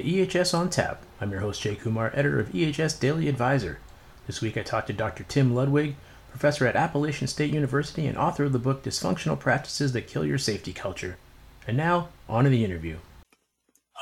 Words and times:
welcome 0.00 0.26
to 0.28 0.38
EHS 0.38 0.58
on 0.58 0.70
Tap. 0.70 1.02
I'm 1.20 1.30
your 1.30 1.40
host 1.40 1.60
Jay 1.60 1.74
Kumar, 1.74 2.10
editor 2.14 2.40
of 2.40 2.48
EHS 2.50 2.98
Daily 2.98 3.28
Advisor. 3.28 3.80
This 4.26 4.40
week 4.40 4.56
I 4.56 4.62
talked 4.62 4.86
to 4.86 4.92
Dr. 4.94 5.24
Tim 5.24 5.54
Ludwig, 5.54 5.96
professor 6.30 6.66
at 6.66 6.76
Appalachian 6.76 7.26
State 7.26 7.52
University 7.52 8.06
and 8.06 8.16
author 8.16 8.44
of 8.44 8.52
the 8.52 8.58
book 8.58 8.82
Dysfunctional 8.82 9.38
Practices 9.38 9.92
That 9.92 10.06
Kill 10.06 10.24
Your 10.24 10.38
Safety 10.38 10.72
Culture. 10.72 11.18
And 11.66 11.76
now, 11.76 12.08
on 12.28 12.44
to 12.44 12.50
the 12.50 12.64
interview. 12.64 12.96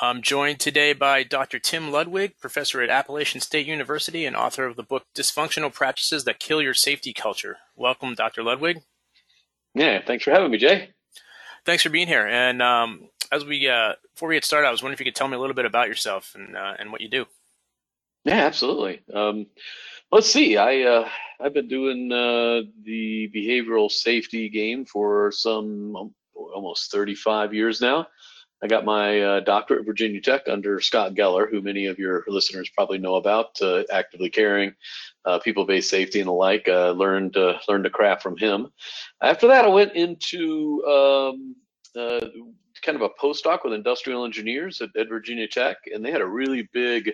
I'm 0.00 0.22
joined 0.22 0.60
today 0.60 0.92
by 0.92 1.24
Dr. 1.24 1.58
Tim 1.58 1.90
Ludwig, 1.90 2.38
professor 2.38 2.80
at 2.80 2.90
Appalachian 2.90 3.40
State 3.40 3.66
University 3.66 4.24
and 4.24 4.36
author 4.36 4.66
of 4.66 4.76
the 4.76 4.84
book 4.84 5.04
Dysfunctional 5.16 5.72
Practices 5.72 6.22
That 6.24 6.38
Kill 6.38 6.62
Your 6.62 6.74
Safety 6.74 7.12
Culture. 7.12 7.56
Welcome, 7.74 8.14
Dr. 8.14 8.44
Ludwig. 8.44 8.82
Yeah, 9.74 10.00
thanks 10.06 10.24
for 10.24 10.30
having 10.30 10.52
me, 10.52 10.58
Jay. 10.58 10.90
Thanks 11.64 11.82
for 11.82 11.90
being 11.90 12.06
here. 12.06 12.26
And 12.26 12.62
um, 12.62 13.08
as 13.32 13.44
we 13.44 13.68
uh, 13.68 13.92
before 14.14 14.28
we 14.28 14.36
get 14.36 14.44
started, 14.44 14.68
I 14.68 14.70
was 14.70 14.82
wondering 14.82 14.94
if 14.94 15.00
you 15.00 15.06
could 15.06 15.16
tell 15.16 15.28
me 15.28 15.36
a 15.36 15.40
little 15.40 15.54
bit 15.54 15.64
about 15.64 15.88
yourself 15.88 16.34
and 16.34 16.56
uh, 16.56 16.74
and 16.78 16.90
what 16.90 17.00
you 17.00 17.08
do. 17.08 17.26
Yeah, 18.24 18.44
absolutely. 18.46 19.02
Um, 19.12 19.46
let's 20.10 20.30
see. 20.30 20.56
I 20.56 20.82
uh, 20.82 21.08
I've 21.40 21.54
been 21.54 21.68
doing 21.68 22.12
uh, 22.12 22.62
the 22.84 23.30
behavioral 23.34 23.90
safety 23.90 24.48
game 24.48 24.84
for 24.84 25.30
some 25.32 25.96
um, 25.96 26.14
almost 26.34 26.90
35 26.90 27.54
years 27.54 27.80
now. 27.80 28.06
I 28.60 28.66
got 28.66 28.84
my 28.84 29.20
uh, 29.20 29.40
doctorate 29.40 29.80
at 29.80 29.86
Virginia 29.86 30.20
Tech 30.20 30.48
under 30.48 30.80
Scott 30.80 31.14
Geller, 31.14 31.48
who 31.48 31.62
many 31.62 31.86
of 31.86 31.96
your 31.96 32.24
listeners 32.26 32.68
probably 32.70 32.98
know 32.98 33.14
about, 33.14 33.50
uh, 33.62 33.84
actively 33.92 34.30
caring, 34.30 34.74
people-based 35.44 35.88
safety, 35.88 36.18
and 36.18 36.26
the 36.26 36.32
like. 36.32 36.66
Learned 36.66 37.36
learned 37.68 37.84
the 37.84 37.90
craft 37.90 38.20
from 38.20 38.36
him. 38.36 38.66
After 39.22 39.46
that, 39.46 39.64
I 39.64 39.68
went 39.68 39.92
into 39.92 40.82
um, 40.86 41.54
uh, 41.96 42.20
kind 42.82 42.96
of 42.96 43.02
a 43.02 43.10
postdoc 43.10 43.64
with 43.64 43.72
industrial 43.72 44.24
engineers 44.24 44.80
at, 44.80 44.90
at 44.96 45.08
Virginia 45.08 45.48
Tech, 45.48 45.76
and 45.92 46.04
they 46.04 46.10
had 46.10 46.20
a 46.20 46.26
really 46.26 46.68
big 46.72 47.12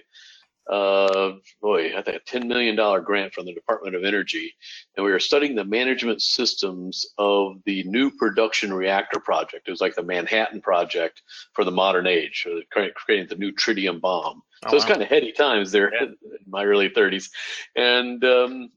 uh, 0.71 1.33
boy, 1.61 1.97
I 1.97 2.03
think 2.03 2.17
a 2.17 2.21
$10 2.21 2.47
million 2.47 2.77
grant 3.05 3.35
from 3.35 3.45
the 3.45 3.53
Department 3.53 3.95
of 3.97 4.05
Energy. 4.05 4.55
And 4.97 5.05
we 5.05 5.13
were 5.13 5.21
studying 5.21 5.55
the 5.55 5.65
management 5.65 6.23
systems 6.23 7.07
of 7.19 7.57
the 7.67 7.83
new 7.85 8.11
production 8.11 8.73
reactor 8.73 9.21
project. 9.21 9.69
It 9.69 9.71
was 9.71 9.81
like 9.81 9.95
the 9.95 10.03
Manhattan 10.03 10.61
Project 10.61 11.23
for 11.53 11.65
the 11.65 11.71
modern 11.71 12.07
age, 12.07 12.47
creating 12.71 13.29
the 13.29 13.37
new 13.37 13.53
tritium 13.53 14.01
bomb. 14.01 14.43
Oh, 14.65 14.71
so 14.71 14.77
it's 14.77 14.87
kind 14.87 15.03
of 15.03 15.09
heady 15.09 15.33
times 15.33 15.71
there 15.71 15.93
yeah. 15.93 16.03
in 16.07 16.17
my 16.47 16.65
early 16.65 16.89
30s. 16.89 17.29
And 17.77 18.25
um, 18.25 18.71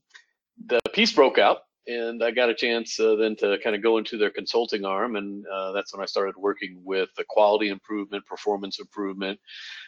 the 0.65 0.81
peace 0.93 1.13
broke 1.13 1.37
out 1.37 1.59
and 1.87 2.23
I 2.23 2.31
got 2.31 2.49
a 2.49 2.55
chance 2.55 2.99
uh, 2.99 3.15
then 3.15 3.35
to 3.37 3.57
kind 3.63 3.75
of 3.75 3.81
go 3.81 3.97
into 3.97 4.17
their 4.17 4.29
consulting 4.29 4.85
arm, 4.85 5.15
and 5.15 5.45
uh, 5.47 5.71
that's 5.71 5.93
when 5.93 6.03
I 6.03 6.05
started 6.05 6.35
working 6.37 6.81
with 6.83 7.09
the 7.15 7.23
quality 7.27 7.69
improvement, 7.69 8.25
performance 8.25 8.79
improvement. 8.79 9.39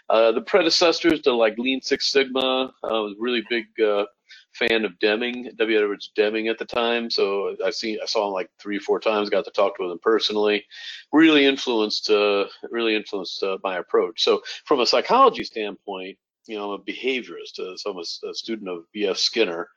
Uh, 0.09 0.31
the 0.31 0.41
predecessors 0.41 1.21
to 1.21 1.33
like 1.33 1.57
Lean 1.57 1.81
Six 1.81 2.11
Sigma, 2.11 2.73
I 2.83 2.87
was 2.87 3.15
really 3.19 3.43
big 3.49 3.65
uh, 3.83 4.05
fan 4.53 4.85
of 4.85 4.97
Deming, 4.99 5.51
W. 5.57 5.77
Edwards 5.77 6.11
Deming 6.15 6.47
at 6.47 6.57
the 6.57 6.65
time. 6.65 7.09
So 7.09 7.55
I 7.63 7.69
seen 7.69 7.99
I 8.01 8.05
saw 8.05 8.27
him 8.27 8.33
like 8.33 8.49
three 8.59 8.79
four 8.79 8.99
times, 8.99 9.29
got 9.29 9.45
to 9.45 9.51
talk 9.51 9.77
to 9.77 9.91
him 9.91 9.99
personally. 10.01 10.65
Really 11.11 11.45
influenced, 11.45 12.09
uh, 12.09 12.45
really 12.69 12.95
influenced 12.95 13.43
uh, 13.43 13.57
my 13.63 13.77
approach. 13.77 14.23
So 14.23 14.41
from 14.65 14.79
a 14.79 14.85
psychology 14.85 15.43
standpoint, 15.43 16.17
you 16.47 16.57
know, 16.57 16.71
I'm 16.73 16.81
a 16.81 16.83
behaviorist. 16.83 17.77
so 17.77 17.91
I'm 17.91 17.97
a, 17.97 18.29
a 18.29 18.33
student 18.33 18.69
of 18.69 18.83
B.F. 18.91 19.17
Skinner. 19.17 19.69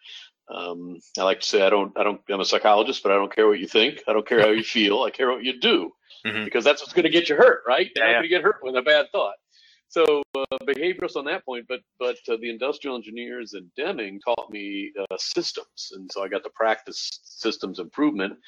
Um, 0.53 0.99
I 1.19 1.23
like 1.23 1.41
to 1.41 1.47
say 1.47 1.63
I 1.63 1.71
don't, 1.71 1.97
I 1.99 2.03
don't, 2.03 2.21
I'm 2.29 2.41
a 2.41 2.45
psychologist, 2.45 3.03
but 3.03 3.13
I 3.13 3.15
don't 3.15 3.35
care 3.35 3.49
what 3.49 3.59
you 3.59 3.67
think. 3.67 4.03
I 4.07 4.13
don't 4.13 4.27
care 4.27 4.41
how 4.41 4.51
you 4.51 4.63
feel. 4.63 5.03
I 5.03 5.11
care 5.11 5.31
what 5.31 5.45
you 5.45 5.59
do, 5.59 5.93
mm-hmm. 6.27 6.45
because 6.45 6.65
that's 6.65 6.83
what's 6.83 6.93
going 6.93 7.05
to 7.05 7.11
get 7.11 7.29
you 7.29 7.37
hurt, 7.37 7.63
right? 7.67 7.91
You're 7.97 8.05
yeah, 8.05 8.13
not 8.13 8.19
going 8.19 8.23
to 8.25 8.29
get 8.29 8.43
hurt 8.43 8.59
with 8.63 8.77
a 8.77 8.83
bad 8.83 9.07
thought. 9.13 9.35
So 9.93 10.23
uh, 10.35 10.45
behaviorist 10.65 11.17
on 11.17 11.27
that 11.27 11.45
point, 11.45 11.67
but 11.69 11.81
but 11.99 12.17
uh, 12.27 12.39
the 12.41 12.49
industrial 12.49 12.97
engineers 12.97 13.53
and 13.53 13.71
Deming 13.77 14.21
taught 14.21 14.51
me 14.51 14.91
uh, 14.99 15.17
systems, 15.19 15.93
and 15.95 16.11
so 16.11 16.23
I 16.23 16.29
got 16.29 16.43
to 16.45 16.51
practice 16.55 17.21
systems 17.23 17.79
improvement 17.79 18.39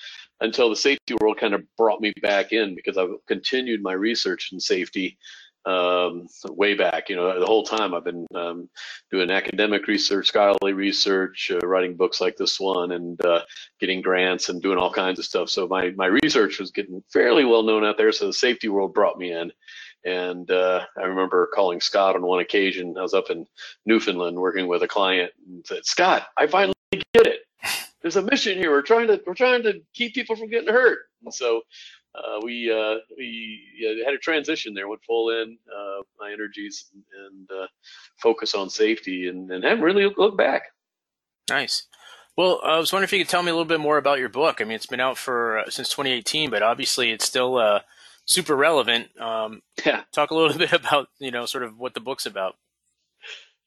until 0.40 0.70
the 0.70 0.76
safety 0.76 1.14
world 1.20 1.36
kind 1.36 1.52
of 1.52 1.62
brought 1.76 2.00
me 2.00 2.14
back 2.22 2.52
in 2.52 2.74
because 2.74 2.96
I've 2.96 3.10
continued 3.28 3.82
my 3.82 3.92
research 3.92 4.52
in 4.52 4.58
safety 4.58 5.18
um, 5.66 6.26
way 6.48 6.74
back. 6.74 7.08
You 7.08 7.16
know, 7.16 7.38
the 7.38 7.46
whole 7.46 7.64
time 7.64 7.94
I've 7.94 8.04
been 8.04 8.26
um, 8.34 8.68
doing 9.10 9.30
academic 9.30 9.86
research, 9.86 10.28
scholarly 10.28 10.72
research, 10.72 11.50
uh, 11.52 11.66
writing 11.66 11.96
books 11.96 12.20
like 12.20 12.36
this 12.36 12.60
one, 12.60 12.92
and 12.92 13.24
uh, 13.24 13.42
getting 13.80 14.02
grants 14.02 14.48
and 14.48 14.62
doing 14.62 14.78
all 14.78 14.92
kinds 14.92 15.18
of 15.18 15.24
stuff. 15.24 15.48
So 15.48 15.66
my 15.66 15.90
my 15.90 16.06
research 16.06 16.58
was 16.58 16.70
getting 16.70 17.02
fairly 17.12 17.44
well 17.44 17.62
known 17.62 17.84
out 17.84 17.96
there. 17.96 18.12
So 18.12 18.26
the 18.26 18.32
safety 18.32 18.68
world 18.68 18.94
brought 18.94 19.18
me 19.18 19.32
in. 19.32 19.52
And 20.04 20.50
uh, 20.50 20.84
I 20.98 21.04
remember 21.04 21.48
calling 21.54 21.80
Scott 21.80 22.14
on 22.14 22.22
one 22.22 22.40
occasion. 22.40 22.96
I 22.98 23.02
was 23.02 23.14
up 23.14 23.30
in 23.30 23.46
Newfoundland 23.86 24.36
working 24.36 24.66
with 24.66 24.82
a 24.82 24.88
client 24.88 25.32
and 25.46 25.66
said, 25.66 25.86
"Scott, 25.86 26.26
I 26.36 26.46
finally 26.46 26.74
get 26.92 27.26
it. 27.26 27.40
There's 28.02 28.16
a 28.16 28.22
mission 28.22 28.58
here. 28.58 28.70
We're 28.70 28.82
trying 28.82 29.06
to 29.06 29.22
we're 29.26 29.34
trying 29.34 29.62
to 29.62 29.80
keep 29.94 30.14
people 30.14 30.36
from 30.36 30.50
getting 30.50 30.68
hurt." 30.68 30.98
And 31.24 31.32
so 31.32 31.62
uh, 32.14 32.40
we 32.42 32.70
uh, 32.70 32.96
we 33.16 34.02
had 34.04 34.14
a 34.14 34.18
transition 34.18 34.72
there. 34.72 34.88
Went 34.88 35.02
full 35.04 35.30
in 35.30 35.58
uh, 35.68 36.02
my 36.18 36.32
energies 36.32 36.86
and, 36.92 37.02
and 37.26 37.50
uh, 37.50 37.66
focus 38.16 38.54
on 38.54 38.70
safety, 38.70 39.28
and, 39.28 39.50
and 39.50 39.64
haven't 39.64 39.82
really 39.82 40.12
looked 40.16 40.38
back. 40.38 40.64
Nice. 41.48 41.86
Well, 42.36 42.60
I 42.64 42.78
was 42.78 42.92
wondering 42.92 43.04
if 43.04 43.12
you 43.12 43.18
could 43.18 43.28
tell 43.28 43.42
me 43.42 43.50
a 43.50 43.54
little 43.54 43.64
bit 43.64 43.80
more 43.80 43.98
about 43.98 44.18
your 44.18 44.28
book. 44.28 44.60
I 44.60 44.64
mean, 44.64 44.74
it's 44.74 44.86
been 44.86 45.00
out 45.00 45.18
for 45.18 45.60
uh, 45.60 45.70
since 45.70 45.88
2018, 45.88 46.50
but 46.50 46.62
obviously 46.62 47.10
it's 47.10 47.24
still 47.24 47.56
uh, 47.58 47.80
super 48.26 48.56
relevant. 48.56 49.08
Um, 49.20 49.62
yeah. 49.86 50.02
Talk 50.12 50.30
a 50.30 50.34
little 50.34 50.56
bit 50.58 50.72
about 50.72 51.08
you 51.18 51.32
know 51.32 51.46
sort 51.46 51.64
of 51.64 51.78
what 51.78 51.94
the 51.94 52.00
book's 52.00 52.26
about. 52.26 52.54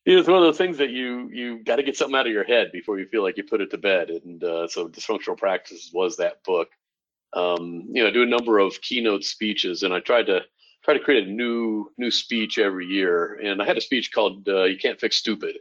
You 0.06 0.14
know, 0.14 0.20
it's 0.20 0.30
one 0.30 0.38
of 0.38 0.44
those 0.44 0.58
things 0.58 0.78
that 0.78 0.92
you 0.92 1.30
you 1.34 1.64
got 1.66 1.78
to 1.78 1.84
get 1.84 1.98
something 1.98 2.16
out 2.16 2.28
of 2.28 2.34
your 2.34 2.46
head 2.46 2.72
before 2.72 2.98
you 2.98 3.08
feel 3.08 3.24
like 3.24 3.36
you 3.36 3.44
put 3.44 3.60
it 3.60 3.72
to 3.72 3.78
bed, 3.78 4.10
and 4.10 4.42
so 4.70 4.88
dysfunctional 4.88 5.38
practices 5.38 5.92
was 5.94 6.16
that 6.16 6.42
book 6.46 6.70
um, 7.34 7.84
you 7.92 8.02
know, 8.02 8.10
I 8.10 8.12
do 8.12 8.24
a 8.24 8.28
number 8.28 8.60
of 8.60 8.82
keynote 8.82 9.24
speeches, 9.24 9.84
and 9.84 9.94
I 9.94 10.00
tried 10.00 10.28
to 10.28 10.42
try 10.84 10.94
to 10.94 11.04
create 11.04 11.28
a 11.28 11.32
new 11.32 11.92
new 11.98 12.12
speech 12.12 12.58
every 12.58 12.86
year. 12.86 13.40
And 13.44 13.62
I 13.62 13.66
had 13.66 13.78
a 13.78 13.82
speech 13.82 14.12
called 14.14 14.48
uh, 14.48 14.64
"You 14.64 14.78
Can't 14.78 15.00
Fix 15.00 15.18
Stupid," 15.18 15.58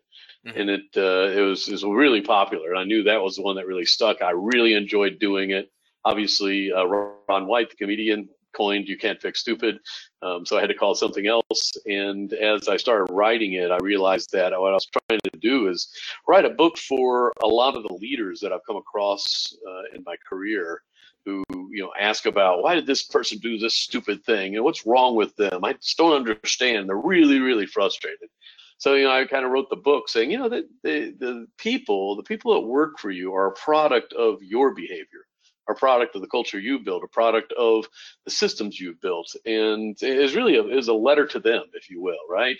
mm-hmm. 0.47 0.59
and 0.59 0.71
it 0.71 0.82
uh, 0.97 1.38
it 1.38 1.43
was 1.43 1.69
it 1.69 1.72
was 1.72 1.84
really 1.84 2.22
popular. 2.22 2.71
And 2.71 2.78
I 2.78 2.84
knew 2.84 3.03
that 3.03 3.22
was 3.22 3.37
the 3.37 3.43
one 3.43 3.56
that 3.56 3.66
really 3.66 3.87
stuck. 3.87 4.22
I 4.22 4.31
really 4.31 4.75
enjoyed 4.75 5.19
doing 5.19 5.50
it. 5.50 5.71
Obviously, 6.05 6.72
uh, 6.72 6.84
Ron 6.84 7.47
White, 7.49 7.71
the 7.71 7.76
comedian, 7.76 8.28
coined 8.56 8.87
"You 8.87 8.97
Can't 8.97 9.21
Fix 9.21 9.41
Stupid," 9.41 9.81
um, 10.22 10.47
so 10.47 10.56
I 10.56 10.60
had 10.60 10.69
to 10.69 10.75
call 10.75 10.93
it 10.93 10.99
something 10.99 11.26
else. 11.26 11.72
And 11.87 12.32
as 12.32 12.69
I 12.69 12.76
started 12.76 13.12
writing 13.12 13.55
it, 13.55 13.72
I 13.72 13.78
realized 13.78 14.31
that 14.32 14.53
what 14.53 14.71
I 14.71 14.75
was 14.75 14.87
trying 14.87 15.21
to 15.25 15.38
do 15.41 15.69
is 15.69 15.88
write 16.28 16.44
a 16.44 16.50
book 16.50 16.78
for 16.78 17.32
a 17.43 17.47
lot 17.49 17.76
of 17.76 17.82
the 17.82 17.94
leaders 17.94 18.38
that 18.41 18.53
I've 18.53 18.65
come 18.66 18.76
across 18.76 19.53
uh, 19.69 19.97
in 19.97 20.05
my 20.06 20.15
career 20.28 20.82
who 21.26 21.44
you 21.50 21.82
know 21.82 21.92
ask 22.00 22.25
about 22.25 22.62
why 22.62 22.75
did 22.75 22.87
this 22.87 23.03
person 23.03 23.38
do 23.38 23.59
this 23.59 23.75
stupid 23.75 24.25
thing? 24.25 24.54
And 24.54 24.64
what's 24.64 24.87
wrong 24.87 25.16
with 25.16 25.37
them? 25.37 25.64
I 25.64 25.75
just 25.75 25.98
don't 25.98 26.14
understand. 26.14 26.88
They're 26.88 26.97
really 26.97 27.41
really 27.41 27.66
frustrated. 27.66 28.31
So 28.78 28.94
you 28.94 29.04
know 29.04 29.10
i 29.10 29.25
kind 29.26 29.44
of 29.44 29.50
wrote 29.50 29.70
the 29.70 29.76
book 29.76 30.09
saying 30.09 30.31
you 30.31 30.38
know 30.38 30.48
that 30.48 30.64
the, 30.82 31.14
the 31.19 31.47
people 31.59 32.16
the 32.16 32.22
people 32.22 32.54
that 32.54 32.66
work 32.66 32.98
for 32.98 33.10
you 33.10 33.34
are 33.34 33.48
a 33.48 33.53
product 33.53 34.12
of 34.12 34.42
your 34.42 34.75
behavior 34.75 35.26
a 35.69 35.75
product 35.75 36.14
of 36.14 36.22
the 36.22 36.28
culture 36.28 36.59
you 36.59 36.78
built 36.78 37.03
a 37.03 37.09
product 37.09 37.53
of 37.54 37.87
the 38.25 38.31
systems 38.31 38.78
you've 38.78 39.00
built. 39.00 39.34
And 39.44 39.97
it's 40.00 40.34
really 40.34 40.56
a, 40.56 40.64
is 40.64 40.88
a 40.88 40.94
letter 40.94 41.26
to 41.26 41.41
them 41.41 41.64
if 41.72 41.91
you 41.91 42.00
will 42.00 42.14
right? 42.31 42.56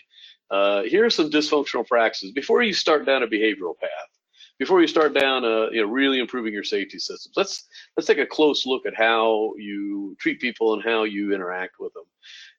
Uh, 0.51 0.83
here 0.83 1.05
are 1.05 1.11
some 1.11 1.31
dysfunctional 1.31 1.87
practices 1.87 2.33
before 2.33 2.63
you 2.63 2.73
start 2.73 3.05
down 3.07 3.23
a 3.23 3.27
behavioral 3.27 3.79
path 3.79 4.16
before 4.59 4.81
you 4.81 4.87
start 4.87 5.15
down, 5.15 5.45
uh, 5.45 5.69
you 5.71 5.83
know, 5.83 5.89
really 5.89 6.19
improving 6.19 6.53
your 6.53 6.65
safety 6.65 6.99
systems. 6.99 7.35
Let's 7.37 7.69
let's 7.97 8.07
take 8.07 8.19
a 8.19 8.27
close 8.27 8.67
look 8.67 8.87
at 8.87 8.97
how 8.97 9.53
you 9.57 10.17
treat 10.19 10.41
people 10.41 10.75
and 10.75 10.83
how 10.83 11.05
you 11.05 11.35
interact 11.35 11.79
with 11.79 11.93
them, 11.95 12.05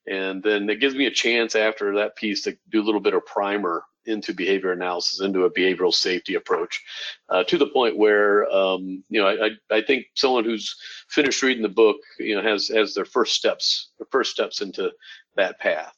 and 0.08 0.44
then 0.44 0.70
it 0.70 0.80
gives 0.80 0.96
me 0.96 1.08
a 1.08 1.12
chance 1.12 1.56
after 1.56 1.96
that 1.96 2.16
piece 2.16 2.44
to 2.44 2.58
do 2.70 2.82
a 2.82 2.86
little 2.86 3.02
bit 3.02 3.14
of 3.14 3.26
primer 3.26 3.84
into 4.06 4.34
behavior 4.34 4.72
analysis, 4.72 5.20
into 5.20 5.44
a 5.44 5.52
behavioral 5.52 5.94
safety 5.94 6.36
approach, 6.36 6.82
uh, 7.30 7.44
to 7.44 7.58
the 7.58 7.68
point 7.68 7.98
where 7.98 8.50
um, 8.52 9.04
you 9.10 9.22
know 9.22 9.28
I, 9.28 9.76
I 9.76 9.82
think 9.82 10.06
someone 10.16 10.46
who's 10.46 10.76
finished 11.10 11.44
reading 11.44 11.64
the 11.64 11.70
book, 11.70 11.98
you 12.20 12.36
know, 12.36 12.42
has 12.42 12.68
has 12.70 12.94
their 12.94 13.06
first 13.06 13.36
steps, 13.36 13.90
their 13.98 14.08
first 14.12 14.32
steps 14.32 14.62
into 14.62 14.92
that 15.36 15.60
path. 15.60 15.97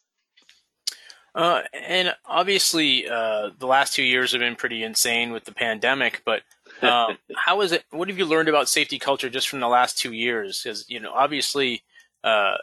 Uh, 1.36 1.62
and 1.74 2.16
obviously, 2.26 3.08
uh, 3.08 3.50
the 3.58 3.68
last 3.68 3.94
two 3.94 4.04
years 4.04 4.32
have 4.32 4.40
been 4.40 4.56
pretty 4.56 4.84
insane 4.84 5.32
with 5.32 5.46
the 5.46 5.52
pandemic. 5.52 6.22
But 6.26 6.42
um, 6.82 7.18
how 7.36 7.62
is 7.62 7.72
it? 7.72 7.84
What 7.92 8.10
have 8.10 8.18
you 8.18 8.26
learned 8.26 8.50
about 8.50 8.70
safety 8.70 9.00
culture 9.00 9.30
just 9.30 9.50
from 9.50 9.60
the 9.60 9.68
last 9.68 9.98
two 9.98 10.14
years? 10.14 10.62
Because 10.64 10.90
you 10.90 11.00
know, 11.00 11.12
obviously, 11.14 11.84
uh, 12.24 12.56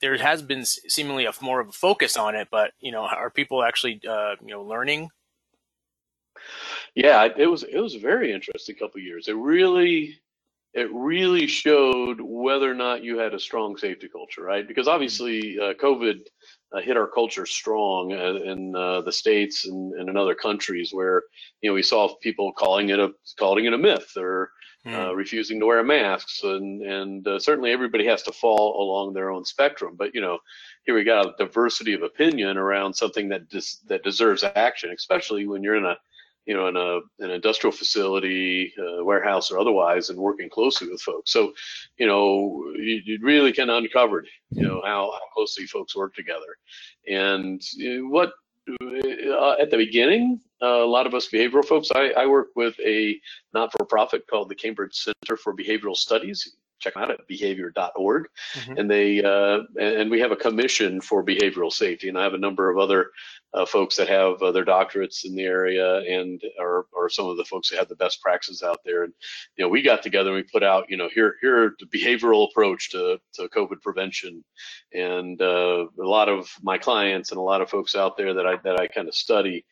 there 0.00 0.16
has 0.18 0.42
been 0.42 0.64
seemingly 0.64 1.24
a 1.24 1.32
more 1.40 1.60
of 1.60 1.68
a 1.68 1.72
focus 1.72 2.16
on 2.16 2.34
it. 2.34 2.48
But 2.50 2.72
you 2.80 2.92
know, 2.92 3.02
are 3.02 3.30
people 3.30 3.62
actually 3.62 4.00
uh, 4.08 4.36
you 4.40 4.48
know 4.48 4.62
learning? 4.62 5.08
Yeah, 6.94 7.28
it 7.36 7.46
was 7.46 7.62
it 7.62 7.80
was 7.80 7.94
a 7.94 8.00
very 8.00 8.32
interesting 8.32 8.76
couple 8.76 9.00
years. 9.00 9.28
It 9.28 9.36
really 9.36 10.18
it 10.74 10.90
really 10.92 11.46
showed 11.46 12.20
whether 12.20 12.70
or 12.70 12.74
not 12.74 13.04
you 13.04 13.18
had 13.18 13.34
a 13.34 13.38
strong 13.38 13.76
safety 13.76 14.08
culture, 14.08 14.42
right? 14.42 14.66
Because 14.66 14.88
obviously, 14.88 15.58
uh, 15.58 15.74
COVID 15.74 16.26
uh, 16.74 16.80
hit 16.80 16.96
our 16.96 17.06
culture 17.06 17.46
strong 17.46 18.12
uh, 18.12 18.34
in 18.50 18.74
uh, 18.74 19.00
the 19.02 19.12
states 19.12 19.66
and, 19.66 19.92
and, 19.94 20.08
in 20.08 20.16
other 20.16 20.34
countries 20.34 20.90
where 20.92 21.22
you 21.60 21.70
know 21.70 21.74
we 21.74 21.82
saw 21.82 22.14
people 22.16 22.52
calling 22.52 22.90
it 22.90 22.98
a 22.98 23.10
calling 23.38 23.64
it 23.64 23.72
a 23.72 23.78
myth 23.78 24.12
or 24.16 24.50
mm. 24.86 25.14
refusing 25.14 25.60
to 25.60 25.66
wear 25.66 25.82
masks 25.82 26.42
and 26.44 26.82
and 26.82 27.28
uh, 27.28 27.38
certainly 27.38 27.70
everybody 27.70 28.06
has 28.06 28.22
to 28.22 28.32
fall 28.32 28.82
along 28.82 29.12
their 29.12 29.30
own 29.30 29.44
spectrum 29.44 29.94
but 29.96 30.14
you 30.14 30.20
know 30.20 30.38
here 30.84 30.94
we 30.94 31.04
got 31.04 31.26
a 31.26 31.34
diversity 31.38 31.92
of 31.92 32.02
opinion 32.02 32.56
around 32.56 32.94
something 32.94 33.28
that 33.28 33.48
dis- 33.48 33.80
that 33.86 34.02
deserves 34.02 34.44
action 34.56 34.90
especially 34.90 35.46
when 35.46 35.62
you're 35.62 35.76
in 35.76 35.84
a 35.84 35.96
you 36.46 36.54
know, 36.54 36.68
in 36.68 36.76
a 36.76 37.00
an 37.24 37.30
industrial 37.30 37.72
facility, 37.72 38.72
uh, 38.78 39.04
warehouse, 39.04 39.50
or 39.50 39.58
otherwise, 39.58 40.10
and 40.10 40.18
working 40.18 40.48
closely 40.48 40.88
with 40.88 41.00
folks. 41.00 41.32
So, 41.32 41.52
you 41.98 42.06
know, 42.06 42.64
you, 42.76 43.00
you 43.04 43.18
really 43.22 43.52
kind 43.52 43.70
of 43.70 43.82
uncovered, 43.82 44.26
you 44.50 44.62
know, 44.62 44.82
how, 44.84 45.12
how 45.12 45.20
closely 45.34 45.66
folks 45.66 45.96
work 45.96 46.14
together, 46.14 46.56
and 47.08 47.62
what 48.10 48.32
uh, 48.68 49.52
at 49.60 49.70
the 49.70 49.76
beginning, 49.76 50.40
uh, 50.62 50.84
a 50.84 50.86
lot 50.86 51.06
of 51.06 51.14
us 51.14 51.28
behavioral 51.28 51.64
folks. 51.64 51.90
I, 51.94 52.10
I 52.10 52.26
work 52.26 52.48
with 52.54 52.78
a 52.84 53.18
not-for-profit 53.54 54.26
called 54.28 54.48
the 54.48 54.54
Cambridge 54.54 54.94
Center 54.94 55.36
for 55.36 55.54
Behavioral 55.54 55.96
Studies 55.96 56.56
check 56.82 56.94
them 56.94 57.04
out 57.04 57.10
at 57.10 57.26
behavior.org. 57.28 58.26
Mm-hmm. 58.54 58.76
And 58.76 58.90
they 58.90 59.22
uh, 59.22 59.60
and 59.80 60.10
we 60.10 60.20
have 60.20 60.32
a 60.32 60.36
commission 60.36 61.00
for 61.00 61.24
behavioral 61.24 61.72
safety, 61.72 62.08
and 62.08 62.18
I 62.18 62.24
have 62.24 62.34
a 62.34 62.38
number 62.38 62.68
of 62.70 62.78
other 62.78 63.10
uh, 63.54 63.66
folks 63.66 63.96
that 63.96 64.08
have 64.08 64.40
uh, 64.42 64.52
their 64.52 64.64
doctorates 64.64 65.24
in 65.24 65.34
the 65.34 65.42
area, 65.42 65.98
and 65.98 66.42
are 66.60 66.86
are 66.96 67.08
some 67.08 67.26
of 67.26 67.36
the 67.36 67.44
folks 67.44 67.70
that 67.70 67.78
have 67.78 67.88
the 67.88 67.96
best 67.96 68.20
practices 68.22 68.62
out 68.62 68.78
there. 68.84 69.04
And 69.04 69.12
you 69.56 69.64
know, 69.64 69.68
we 69.68 69.82
got 69.82 70.02
together 70.02 70.30
and 70.30 70.36
we 70.36 70.42
put 70.44 70.62
out, 70.62 70.86
you 70.88 70.96
know, 70.96 71.08
here 71.14 71.36
here 71.40 71.74
the 71.78 71.86
behavioral 71.86 72.48
approach 72.50 72.90
to 72.90 73.18
to 73.34 73.48
COVID 73.48 73.80
prevention, 73.82 74.44
and 74.92 75.40
uh, 75.40 75.86
a 76.00 76.08
lot 76.08 76.28
of 76.28 76.48
my 76.62 76.78
clients 76.78 77.30
and 77.30 77.38
a 77.38 77.42
lot 77.42 77.60
of 77.60 77.70
folks 77.70 77.94
out 77.94 78.16
there 78.16 78.34
that 78.34 78.46
I 78.46 78.56
that 78.64 78.80
I 78.80 78.86
kind 78.88 79.08
of 79.08 79.14
study 79.14 79.64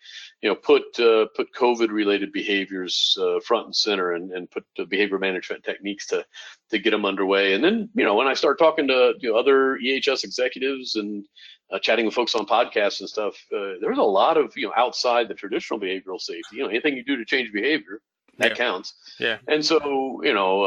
you 0.43 0.49
know, 0.49 0.55
put 0.55 0.83
uh, 0.99 1.27
put 1.37 1.53
COVID 1.55 1.91
related 1.91 2.33
behaviors 2.33 3.17
uh, 3.21 3.41
front 3.41 3.67
and 3.67 3.77
center, 3.77 4.13
and, 4.13 4.33
and 4.33 4.51
put 4.51 4.65
the 4.77 4.87
behavior 4.87 5.19
management 5.19 5.65
techniques 5.65 6.07
to 6.07 6.25
to 6.71 6.79
get 6.79 6.91
them 6.91 7.05
underway. 7.05 7.53
And 7.55 7.63
then, 7.63 7.91
you 7.95 8.05
know, 8.05 8.15
when 8.15 8.27
I 8.27 8.35
start 8.35 8.59
talking 8.59 8.89
to 8.89 9.15
you 9.21 9.33
know 9.33 9.39
other 9.39 9.79
EHS 9.85 10.25
executives 10.25 10.97
and 10.97 11.27
uh, 11.73 11.79
chatting 11.79 12.05
with 12.05 12.15
folks 12.15 12.35
on 12.35 12.47
podcasts 12.47 13.01
and 13.01 13.09
stuff, 13.09 13.35
uh, 13.55 13.75
there's 13.81 13.99
a 13.99 14.03
lot 14.03 14.37
of 14.37 14.57
you 14.57 14.67
know 14.67 14.73
outside 14.77 15.29
the 15.29 15.35
traditional 15.35 15.79
behavioral 15.79 16.21
safety. 16.21 16.57
You 16.57 16.63
know, 16.65 16.69
anything 16.69 16.97
you 16.97 17.05
do 17.05 17.17
to 17.17 17.25
change 17.25 17.53
behavior 17.53 18.01
that 18.41 18.53
yeah. 18.53 18.57
counts. 18.57 18.95
Yeah. 19.19 19.39
And 19.49 19.65
so, 19.65 20.23
you 20.25 20.33
know, 20.33 20.63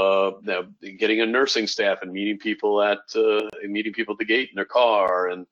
uh, 0.46 0.62
getting 1.00 1.22
a 1.22 1.26
nursing 1.26 1.66
staff 1.66 2.00
and 2.04 2.12
meeting 2.12 2.38
people 2.38 2.82
at 2.82 3.00
uh, 3.16 3.50
meeting 3.68 3.94
people 3.94 4.14
at 4.14 4.20
the 4.20 4.26
gate 4.26 4.50
in 4.50 4.56
their 4.56 4.66
car 4.66 5.30
and 5.30 5.48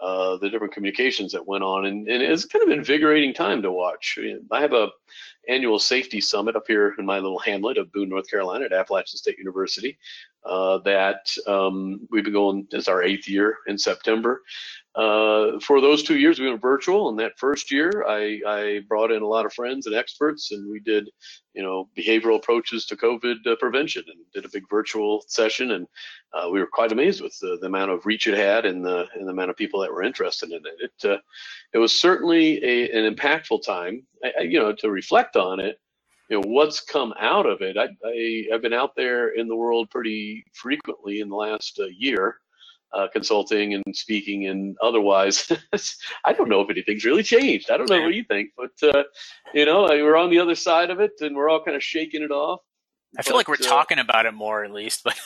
uh, 0.00 0.38
the 0.38 0.48
different 0.48 0.72
communications 0.72 1.32
that 1.32 1.46
went 1.46 1.64
on, 1.64 1.86
and, 1.86 2.08
and 2.08 2.22
it's 2.22 2.44
kind 2.44 2.62
of 2.62 2.70
invigorating 2.70 3.32
time 3.32 3.62
to 3.62 3.70
watch. 3.70 4.18
I 4.50 4.60
have 4.60 4.72
a 4.72 4.88
annual 5.48 5.78
safety 5.78 6.20
summit 6.20 6.56
up 6.56 6.64
here 6.66 6.94
in 6.98 7.06
my 7.06 7.18
little 7.18 7.38
hamlet 7.38 7.78
of 7.78 7.92
Boone, 7.92 8.08
North 8.08 8.28
Carolina, 8.28 8.64
at 8.64 8.72
Appalachian 8.72 9.18
State 9.18 9.38
University. 9.38 9.96
Uh, 10.44 10.78
that 10.78 11.34
um, 11.48 12.06
we've 12.10 12.22
been 12.22 12.32
going. 12.32 12.66
It's 12.70 12.86
our 12.86 13.02
eighth 13.02 13.28
year 13.28 13.58
in 13.66 13.76
September. 13.76 14.42
Uh, 14.96 15.60
for 15.60 15.82
those 15.82 16.02
two 16.02 16.16
years, 16.16 16.40
we 16.40 16.48
went 16.48 16.60
virtual. 16.60 17.10
And 17.10 17.18
that 17.18 17.38
first 17.38 17.70
year, 17.70 18.06
I, 18.08 18.40
I, 18.46 18.80
brought 18.88 19.12
in 19.12 19.20
a 19.20 19.26
lot 19.26 19.44
of 19.44 19.52
friends 19.52 19.86
and 19.86 19.94
experts, 19.94 20.52
and 20.52 20.70
we 20.70 20.80
did, 20.80 21.10
you 21.52 21.62
know, 21.62 21.90
behavioral 21.98 22.36
approaches 22.36 22.86
to 22.86 22.96
COVID 22.96 23.46
uh, 23.46 23.56
prevention, 23.56 24.04
and 24.06 24.24
did 24.32 24.46
a 24.46 24.52
big 24.54 24.64
virtual 24.70 25.22
session. 25.28 25.72
And 25.72 25.86
uh, 26.32 26.48
we 26.50 26.60
were 26.60 26.68
quite 26.72 26.92
amazed 26.92 27.20
with 27.20 27.36
the, 27.42 27.58
the, 27.60 27.66
amount 27.66 27.90
of 27.90 28.06
reach 28.06 28.26
it 28.26 28.38
had, 28.38 28.64
and 28.64 28.82
the, 28.82 29.06
and 29.14 29.26
the 29.26 29.32
amount 29.32 29.50
of 29.50 29.56
people 29.56 29.80
that 29.80 29.92
were 29.92 30.02
interested 30.02 30.50
in 30.50 30.62
it. 30.64 30.90
It, 30.90 31.10
uh, 31.10 31.18
it 31.74 31.78
was 31.78 32.00
certainly 32.00 32.64
a, 32.64 32.90
an 32.90 33.14
impactful 33.14 33.66
time. 33.66 34.02
I, 34.24 34.44
you 34.44 34.58
know, 34.58 34.72
to 34.72 34.90
reflect 34.90 35.36
on 35.36 35.60
it. 35.60 35.78
You 36.30 36.40
know, 36.40 36.48
what's 36.48 36.80
come 36.80 37.12
out 37.20 37.44
of 37.44 37.60
it? 37.60 37.76
I, 37.76 37.88
I, 38.02 38.46
have 38.50 38.62
been 38.62 38.72
out 38.72 38.96
there 38.96 39.34
in 39.34 39.46
the 39.46 39.56
world 39.56 39.90
pretty 39.90 40.42
frequently 40.54 41.20
in 41.20 41.28
the 41.28 41.36
last 41.36 41.78
uh, 41.78 41.86
year 41.86 42.38
uh, 42.96 43.08
consulting 43.12 43.74
and 43.74 43.84
speaking 43.94 44.46
and 44.46 44.76
otherwise. 44.82 45.52
I 46.24 46.32
don't 46.32 46.48
know 46.48 46.60
if 46.62 46.70
anything's 46.70 47.04
really 47.04 47.22
changed. 47.22 47.70
I 47.70 47.76
don't 47.76 47.90
know 47.90 48.02
what 48.02 48.14
you 48.14 48.24
think, 48.24 48.50
but 48.56 48.72
uh, 48.82 49.04
you 49.52 49.66
know, 49.66 49.82
we're 49.84 50.16
on 50.16 50.30
the 50.30 50.38
other 50.38 50.54
side 50.54 50.90
of 50.90 51.00
it, 51.00 51.12
and 51.20 51.36
we're 51.36 51.48
all 51.48 51.62
kind 51.62 51.76
of 51.76 51.82
shaking 51.82 52.22
it 52.22 52.30
off. 52.30 52.60
I 53.18 53.22
feel 53.22 53.32
but, 53.32 53.36
like 53.38 53.48
we're 53.48 53.66
uh, 53.66 53.68
talking 53.68 53.98
about 53.98 54.26
it 54.26 54.32
more, 54.32 54.64
at 54.64 54.72
least. 54.72 55.04
But 55.04 55.18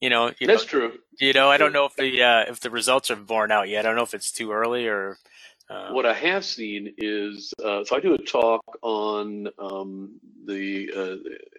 you 0.00 0.10
know, 0.10 0.32
you 0.38 0.46
that's 0.46 0.64
know, 0.64 0.68
true. 0.68 0.98
You 1.18 1.32
know, 1.32 1.50
I 1.50 1.56
don't 1.56 1.72
know 1.72 1.84
if 1.84 1.94
the 1.94 2.22
uh, 2.22 2.44
if 2.48 2.60
the 2.60 2.70
results 2.70 3.10
are 3.10 3.16
borne 3.16 3.50
out 3.52 3.68
yet. 3.68 3.84
I 3.84 3.88
don't 3.88 3.96
know 3.96 4.02
if 4.02 4.14
it's 4.14 4.32
too 4.32 4.52
early 4.52 4.86
or. 4.86 5.18
Uh, 5.68 5.92
what 5.92 6.04
I 6.04 6.14
have 6.14 6.44
seen 6.44 6.92
is, 6.98 7.54
uh, 7.64 7.84
so 7.84 7.94
I 7.94 8.00
do 8.00 8.14
a 8.14 8.18
talk 8.18 8.64
on 8.82 9.46
um, 9.60 10.18
the, 10.44 10.86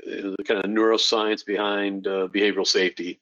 the, 0.05 0.35
the 0.37 0.43
kind 0.43 0.59
of 0.59 0.69
neuroscience 0.69 1.45
behind 1.45 2.03
behavioral 2.03 2.67
safety, 2.67 3.21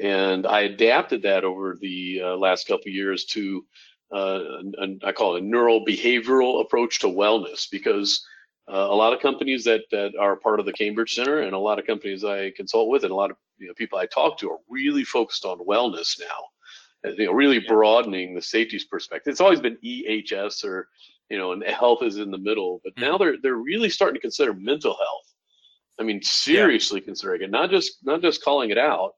and 0.00 0.46
I 0.46 0.62
adapted 0.62 1.22
that 1.22 1.44
over 1.44 1.76
the 1.80 2.20
uh, 2.22 2.36
last 2.36 2.66
couple 2.66 2.90
years 2.90 3.24
to, 3.26 3.64
uh, 4.12 4.40
an, 4.78 5.00
I 5.04 5.12
call 5.12 5.36
it 5.36 5.42
a 5.42 5.46
neural 5.46 5.84
behavioral 5.84 6.60
approach 6.60 7.00
to 7.00 7.06
wellness 7.06 7.68
because 7.70 8.26
uh, 8.68 8.88
a 8.90 8.94
lot 8.94 9.12
of 9.12 9.20
companies 9.20 9.64
that, 9.64 9.82
that 9.90 10.12
are 10.18 10.36
part 10.36 10.60
of 10.60 10.66
the 10.66 10.72
Cambridge 10.72 11.14
Center 11.14 11.40
and 11.40 11.54
a 11.54 11.58
lot 11.58 11.78
of 11.78 11.86
companies 11.86 12.24
I 12.24 12.50
consult 12.50 12.88
with 12.88 13.04
and 13.04 13.12
a 13.12 13.16
lot 13.16 13.30
of 13.30 13.36
you 13.58 13.68
know, 13.68 13.74
people 13.74 13.98
I 13.98 14.06
talk 14.06 14.38
to 14.38 14.50
are 14.50 14.58
really 14.68 15.04
focused 15.04 15.44
on 15.44 15.58
wellness 15.58 16.20
now. 16.20 17.12
You 17.16 17.26
know, 17.26 17.32
really 17.32 17.60
broadening 17.60 18.34
the 18.34 18.42
safety's 18.42 18.84
perspective. 18.84 19.30
It's 19.30 19.40
always 19.40 19.60
been 19.60 19.78
EHS 19.84 20.64
or, 20.64 20.88
you 21.30 21.38
know, 21.38 21.52
and 21.52 21.62
health 21.62 22.02
is 22.02 22.18
in 22.18 22.32
the 22.32 22.38
middle, 22.38 22.80
but 22.82 22.94
now 22.96 23.12
mm-hmm. 23.12 23.22
they're 23.22 23.36
they're 23.42 23.54
really 23.56 23.90
starting 23.90 24.14
to 24.14 24.20
consider 24.20 24.52
mental 24.54 24.96
health. 24.96 25.32
I 26.00 26.02
mean, 26.02 26.20
seriously 26.22 27.00
yeah. 27.00 27.04
considering 27.04 27.42
it, 27.42 27.50
not 27.50 27.70
just 27.70 27.98
not 28.04 28.22
just 28.22 28.42
calling 28.42 28.70
it 28.70 28.78
out. 28.78 29.12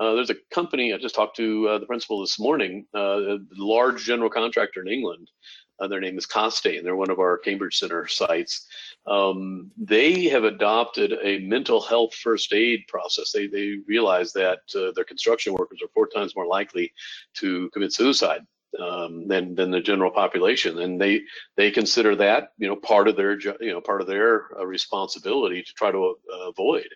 Uh, 0.00 0.14
there's 0.14 0.30
a 0.30 0.36
company 0.50 0.94
I 0.94 0.98
just 0.98 1.14
talked 1.14 1.36
to 1.36 1.68
uh, 1.68 1.78
the 1.78 1.86
principal 1.86 2.22
this 2.22 2.40
morning, 2.40 2.86
uh, 2.94 3.34
a 3.34 3.38
large 3.54 4.02
general 4.04 4.30
contractor 4.30 4.80
in 4.80 4.88
England. 4.88 5.30
Uh, 5.78 5.88
their 5.88 6.00
name 6.00 6.16
is 6.16 6.26
Costain, 6.26 6.78
and 6.78 6.86
they're 6.86 6.96
one 6.96 7.10
of 7.10 7.18
our 7.18 7.36
Cambridge 7.36 7.78
Center 7.78 8.06
sites. 8.06 8.66
Um, 9.06 9.70
they 9.76 10.24
have 10.24 10.44
adopted 10.44 11.18
a 11.22 11.38
mental 11.40 11.82
health 11.82 12.14
first 12.14 12.52
aid 12.54 12.80
process. 12.88 13.30
They 13.30 13.46
they 13.46 13.76
realize 13.86 14.32
that 14.32 14.60
uh, 14.74 14.92
their 14.94 15.04
construction 15.04 15.52
workers 15.52 15.80
are 15.82 15.88
four 15.94 16.06
times 16.06 16.34
more 16.34 16.46
likely 16.46 16.92
to 17.34 17.68
commit 17.70 17.92
suicide 17.92 18.40
um, 18.78 19.26
than 19.26 19.54
than 19.54 19.70
the 19.70 19.80
general 19.80 20.10
population, 20.10 20.78
and 20.78 21.00
they 21.00 21.22
they 21.56 21.70
consider 21.70 22.14
that 22.16 22.52
you 22.58 22.68
know 22.68 22.76
part 22.76 23.08
of 23.08 23.16
their 23.16 23.38
you 23.40 23.72
know 23.72 23.80
part 23.80 24.00
of 24.00 24.06
their 24.06 24.46
uh, 24.58 24.66
responsibility 24.66 25.62
to 25.62 25.72
try 25.74 25.90
to 25.90 26.16
uh, 26.32 26.48
avoid, 26.48 26.88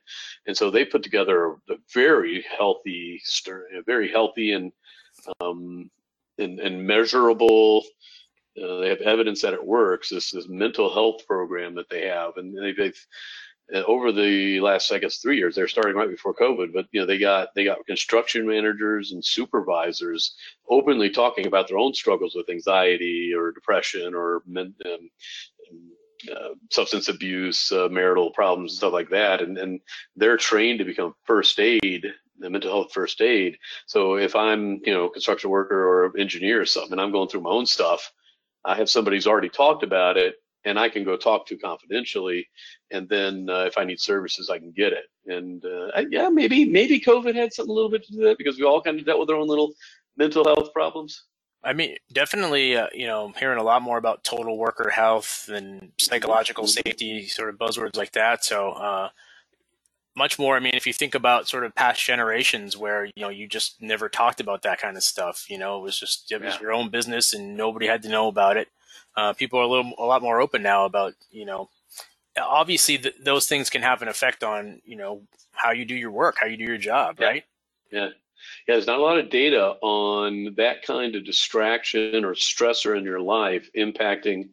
and 0.46 0.56
so 0.56 0.70
they 0.70 0.84
put 0.84 1.02
together 1.02 1.56
a 1.68 1.76
very 1.92 2.44
healthy, 2.56 3.20
very 3.86 4.10
healthy 4.10 4.52
and 4.52 4.72
um, 5.40 5.90
and, 6.38 6.60
and 6.60 6.86
measurable. 6.86 7.84
Uh, 8.56 8.78
they 8.78 8.88
have 8.88 9.00
evidence 9.00 9.42
that 9.42 9.54
it 9.54 9.66
works. 9.66 10.10
This 10.10 10.30
this 10.30 10.48
mental 10.48 10.92
health 10.92 11.26
program 11.26 11.74
that 11.74 11.88
they 11.90 12.06
have, 12.06 12.36
and 12.36 12.56
they've, 12.56 12.76
they've 12.76 13.06
over 13.72 14.12
the 14.12 14.60
last, 14.60 14.92
I 14.92 14.98
guess, 14.98 15.18
three 15.18 15.38
years, 15.38 15.54
they're 15.54 15.68
starting 15.68 15.96
right 15.96 16.08
before 16.08 16.34
COVID, 16.34 16.72
but 16.72 16.86
you 16.92 17.00
know, 17.00 17.06
they 17.06 17.18
got 17.18 17.48
they 17.54 17.64
got 17.64 17.86
construction 17.86 18.46
managers 18.46 19.12
and 19.12 19.24
supervisors 19.24 20.34
openly 20.68 21.10
talking 21.10 21.46
about 21.46 21.68
their 21.68 21.78
own 21.78 21.94
struggles 21.94 22.34
with 22.34 22.50
anxiety 22.50 23.32
or 23.34 23.52
depression 23.52 24.14
or 24.14 24.42
um, 24.56 24.70
uh, 26.30 26.48
substance 26.70 27.08
abuse, 27.08 27.72
uh, 27.72 27.88
marital 27.90 28.30
problems, 28.32 28.76
stuff 28.76 28.92
like 28.92 29.08
that, 29.10 29.40
and 29.40 29.56
and 29.56 29.80
they're 30.16 30.36
trained 30.36 30.78
to 30.78 30.84
become 30.84 31.14
first 31.24 31.58
aid, 31.58 32.06
the 32.38 32.50
mental 32.50 32.70
health 32.70 32.92
first 32.92 33.20
aid. 33.22 33.56
So 33.86 34.16
if 34.16 34.36
I'm, 34.36 34.80
you 34.84 34.92
know, 34.92 35.08
construction 35.08 35.48
worker 35.48 35.88
or 35.88 36.16
engineer 36.18 36.60
or 36.60 36.66
something, 36.66 36.92
and 36.92 37.00
I'm 37.00 37.12
going 37.12 37.28
through 37.28 37.42
my 37.42 37.50
own 37.50 37.66
stuff, 37.66 38.12
I 38.64 38.76
have 38.76 38.90
somebody 38.90 39.16
who's 39.16 39.26
already 39.26 39.48
talked 39.48 39.82
about 39.82 40.18
it 40.18 40.36
and 40.64 40.78
I 40.78 40.88
can 40.88 41.04
go 41.04 41.16
talk 41.16 41.46
to 41.46 41.56
confidentially. 41.56 42.48
And 42.90 43.08
then 43.08 43.48
uh, 43.48 43.64
if 43.64 43.76
I 43.76 43.84
need 43.84 44.00
services, 44.00 44.50
I 44.50 44.58
can 44.58 44.72
get 44.72 44.92
it. 44.92 45.04
And 45.26 45.64
uh, 45.64 46.02
yeah, 46.10 46.28
maybe 46.28 46.64
maybe 46.64 47.00
COVID 47.00 47.34
had 47.34 47.52
something 47.52 47.70
a 47.70 47.74
little 47.74 47.90
bit 47.90 48.04
to 48.04 48.12
do 48.12 48.18
with 48.18 48.28
that 48.28 48.38
because 48.38 48.58
we 48.58 48.64
all 48.64 48.82
kind 48.82 48.98
of 48.98 49.06
dealt 49.06 49.20
with 49.20 49.30
our 49.30 49.36
own 49.36 49.48
little 49.48 49.72
mental 50.16 50.44
health 50.44 50.72
problems. 50.72 51.24
I 51.62 51.72
mean, 51.72 51.96
definitely, 52.12 52.76
uh, 52.76 52.88
you 52.92 53.06
know, 53.06 53.32
hearing 53.38 53.58
a 53.58 53.62
lot 53.62 53.80
more 53.80 53.96
about 53.96 54.22
total 54.22 54.58
worker 54.58 54.90
health 54.90 55.48
and 55.52 55.92
psychological 55.98 56.64
mm-hmm. 56.64 56.88
safety, 56.88 57.26
sort 57.26 57.48
of 57.48 57.56
buzzwords 57.56 57.96
like 57.96 58.12
that. 58.12 58.44
So, 58.44 58.72
uh, 58.72 59.08
much 60.14 60.38
more. 60.38 60.56
I 60.56 60.60
mean, 60.60 60.74
if 60.74 60.86
you 60.86 60.92
think 60.92 61.14
about 61.14 61.48
sort 61.48 61.64
of 61.64 61.74
past 61.74 62.04
generations 62.04 62.76
where 62.76 63.06
you 63.06 63.12
know 63.16 63.30
you 63.30 63.48
just 63.48 63.80
never 63.80 64.08
talked 64.08 64.40
about 64.40 64.62
that 64.62 64.78
kind 64.78 64.96
of 64.96 65.02
stuff, 65.02 65.46
you 65.48 65.58
know, 65.58 65.78
it 65.78 65.82
was 65.82 65.98
just 65.98 66.30
it 66.30 66.42
was 66.42 66.54
yeah. 66.54 66.60
your 66.60 66.72
own 66.72 66.90
business 66.90 67.32
and 67.32 67.56
nobody 67.56 67.86
had 67.86 68.02
to 68.02 68.08
know 68.10 68.28
about 68.28 68.56
it 68.56 68.68
uh, 69.16 69.32
people 69.32 69.58
are 69.58 69.64
a 69.64 69.68
little 69.68 69.92
a 69.98 70.04
lot 70.04 70.22
more 70.22 70.40
open 70.40 70.62
now 70.62 70.84
about 70.84 71.14
you 71.30 71.44
know 71.44 71.68
obviously 72.40 72.98
th- 72.98 73.14
those 73.22 73.46
things 73.46 73.70
can 73.70 73.82
have 73.82 74.02
an 74.02 74.08
effect 74.08 74.42
on 74.42 74.80
you 74.84 74.96
know 74.96 75.22
how 75.52 75.70
you 75.70 75.84
do 75.84 75.94
your 75.94 76.10
work 76.10 76.36
how 76.40 76.46
you 76.46 76.56
do 76.56 76.64
your 76.64 76.78
job 76.78 77.16
yeah. 77.18 77.26
right 77.26 77.44
yeah 77.92 78.08
Yeah, 78.66 78.74
there's 78.74 78.86
not 78.86 78.98
a 78.98 79.02
lot 79.02 79.18
of 79.18 79.30
data 79.30 79.76
on 79.82 80.54
that 80.56 80.82
kind 80.82 81.14
of 81.14 81.24
distraction 81.24 82.24
or 82.24 82.34
stressor 82.34 82.96
in 82.96 83.04
your 83.04 83.20
life 83.20 83.68
impacting, 83.76 84.48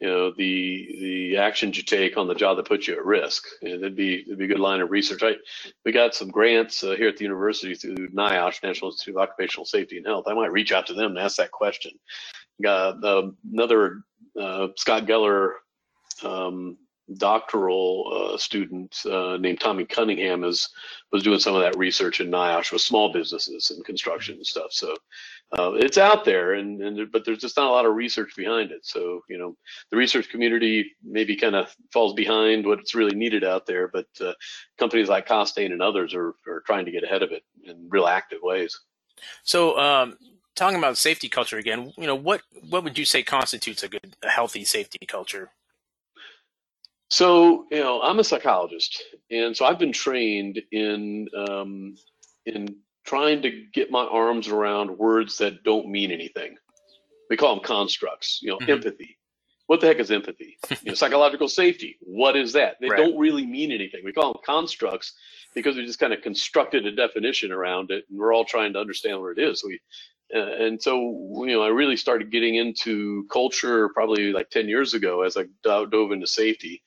you 0.00 0.08
know, 0.08 0.30
the 0.30 0.96
the 1.00 1.36
actions 1.38 1.76
you 1.76 1.82
take 1.82 2.16
on 2.16 2.28
the 2.28 2.34
job 2.34 2.56
that 2.56 2.68
puts 2.68 2.86
you 2.86 2.94
at 2.94 3.04
risk. 3.04 3.44
And 3.62 3.82
that'd 3.82 3.96
be 3.96 4.24
that'd 4.24 4.38
be 4.38 4.44
a 4.44 4.48
good 4.48 4.60
line 4.60 4.80
of 4.80 4.90
research. 4.90 5.22
I, 5.22 5.36
we 5.84 5.92
got 5.92 6.14
some 6.14 6.28
grants 6.28 6.84
uh, 6.84 6.96
here 6.96 7.08
at 7.08 7.16
the 7.16 7.24
university 7.24 7.74
through 7.74 8.08
NIOSH, 8.10 8.62
National 8.62 8.90
Institute 8.90 9.16
of 9.16 9.22
Occupational 9.22 9.64
Safety 9.64 9.96
and 9.96 10.06
Health. 10.06 10.24
I 10.28 10.34
might 10.34 10.52
reach 10.52 10.72
out 10.72 10.86
to 10.88 10.94
them 10.94 11.12
and 11.12 11.18
ask 11.18 11.36
that 11.36 11.50
question. 11.50 11.92
Uh, 12.64 13.30
another 13.52 14.02
uh, 14.40 14.68
Scott 14.76 15.06
Geller 15.06 15.50
um, 16.22 16.76
doctoral 17.18 18.32
uh, 18.34 18.38
student 18.38 18.96
uh, 19.06 19.36
named 19.36 19.60
Tommy 19.60 19.84
Cunningham 19.84 20.42
is 20.42 20.68
was 21.12 21.22
doing 21.22 21.38
some 21.38 21.54
of 21.54 21.62
that 21.62 21.76
research 21.76 22.20
in 22.20 22.30
NIOSH 22.30 22.72
with 22.72 22.80
small 22.80 23.12
businesses 23.12 23.70
and 23.70 23.84
construction 23.84 24.36
and 24.36 24.46
stuff. 24.46 24.72
So 24.72 24.96
it's 25.52 25.98
out 25.98 26.24
there, 26.24 26.54
and, 26.54 26.80
and 26.82 27.12
but 27.12 27.24
there's 27.24 27.38
just 27.38 27.56
not 27.56 27.68
a 27.68 27.70
lot 27.70 27.86
of 27.86 27.94
research 27.94 28.32
behind 28.36 28.72
it. 28.72 28.84
So 28.84 29.20
you 29.28 29.38
know, 29.38 29.56
the 29.90 29.96
research 29.96 30.30
community 30.30 30.90
maybe 31.04 31.36
kind 31.36 31.54
of 31.54 31.74
falls 31.92 32.14
behind 32.14 32.66
what's 32.66 32.94
really 32.94 33.14
needed 33.14 33.44
out 33.44 33.66
there. 33.66 33.88
But 33.88 34.06
companies 34.78 35.08
like 35.08 35.28
Costain 35.28 35.72
and 35.72 35.82
others 35.82 36.14
are 36.14 36.34
are 36.48 36.62
trying 36.66 36.86
to 36.86 36.92
get 36.92 37.04
ahead 37.04 37.22
of 37.22 37.32
it 37.32 37.42
in 37.64 37.88
real 37.90 38.06
active 38.06 38.40
ways. 38.42 38.78
So. 39.44 39.78
Um, 39.78 40.16
talking 40.56 40.78
about 40.78 40.96
safety 40.96 41.28
culture 41.28 41.58
again, 41.58 41.92
you 41.96 42.06
know 42.06 42.16
what 42.16 42.42
what 42.68 42.82
would 42.82 42.98
you 42.98 43.04
say 43.04 43.22
constitutes 43.22 43.82
a 43.82 43.88
good, 43.88 44.16
a 44.24 44.28
healthy 44.28 44.64
safety 44.64 45.06
culture? 45.06 45.50
So, 47.08 47.66
you 47.70 47.78
know, 47.78 48.02
I'm 48.02 48.18
a 48.18 48.24
psychologist, 48.24 49.00
and 49.30 49.56
so 49.56 49.64
I've 49.64 49.78
been 49.78 49.92
trained 49.92 50.60
in 50.72 51.28
um, 51.36 51.94
in 52.46 52.76
trying 53.04 53.42
to 53.42 53.64
get 53.72 53.92
my 53.92 54.04
arms 54.04 54.48
around 54.48 54.98
words 54.98 55.38
that 55.38 55.62
don't 55.62 55.88
mean 55.88 56.10
anything. 56.10 56.56
We 57.30 57.36
call 57.36 57.54
them 57.54 57.64
constructs. 57.64 58.40
You 58.42 58.50
know, 58.50 58.58
mm-hmm. 58.58 58.72
empathy. 58.72 59.18
What 59.68 59.80
the 59.80 59.86
heck 59.86 59.98
is 59.98 60.10
empathy? 60.10 60.58
you 60.70 60.90
know, 60.90 60.94
psychological 60.94 61.48
safety. 61.48 61.96
What 62.00 62.36
is 62.36 62.52
that? 62.54 62.76
They 62.80 62.88
right. 62.88 62.98
don't 62.98 63.18
really 63.18 63.46
mean 63.46 63.70
anything. 63.70 64.00
We 64.04 64.12
call 64.12 64.32
them 64.32 64.42
constructs 64.44 65.12
because 65.56 65.74
we 65.74 65.84
just 65.84 65.98
kind 65.98 66.12
of 66.12 66.22
constructed 66.22 66.86
a 66.86 66.92
definition 66.92 67.50
around 67.50 67.90
it, 67.90 68.04
and 68.08 68.18
we're 68.20 68.32
all 68.32 68.44
trying 68.44 68.72
to 68.74 68.78
understand 68.78 69.20
what 69.20 69.36
it 69.36 69.42
is. 69.42 69.64
We 69.64 69.80
uh, 70.34 70.38
and 70.38 70.82
so 70.82 70.96
you 71.46 71.52
know 71.52 71.62
i 71.62 71.68
really 71.68 71.96
started 71.96 72.32
getting 72.32 72.56
into 72.56 73.24
culture 73.30 73.88
probably 73.90 74.32
like 74.32 74.50
10 74.50 74.68
years 74.68 74.92
ago 74.92 75.22
as 75.22 75.36
i 75.36 75.44
dove 75.62 76.10
into 76.10 76.26
safety 76.26 76.82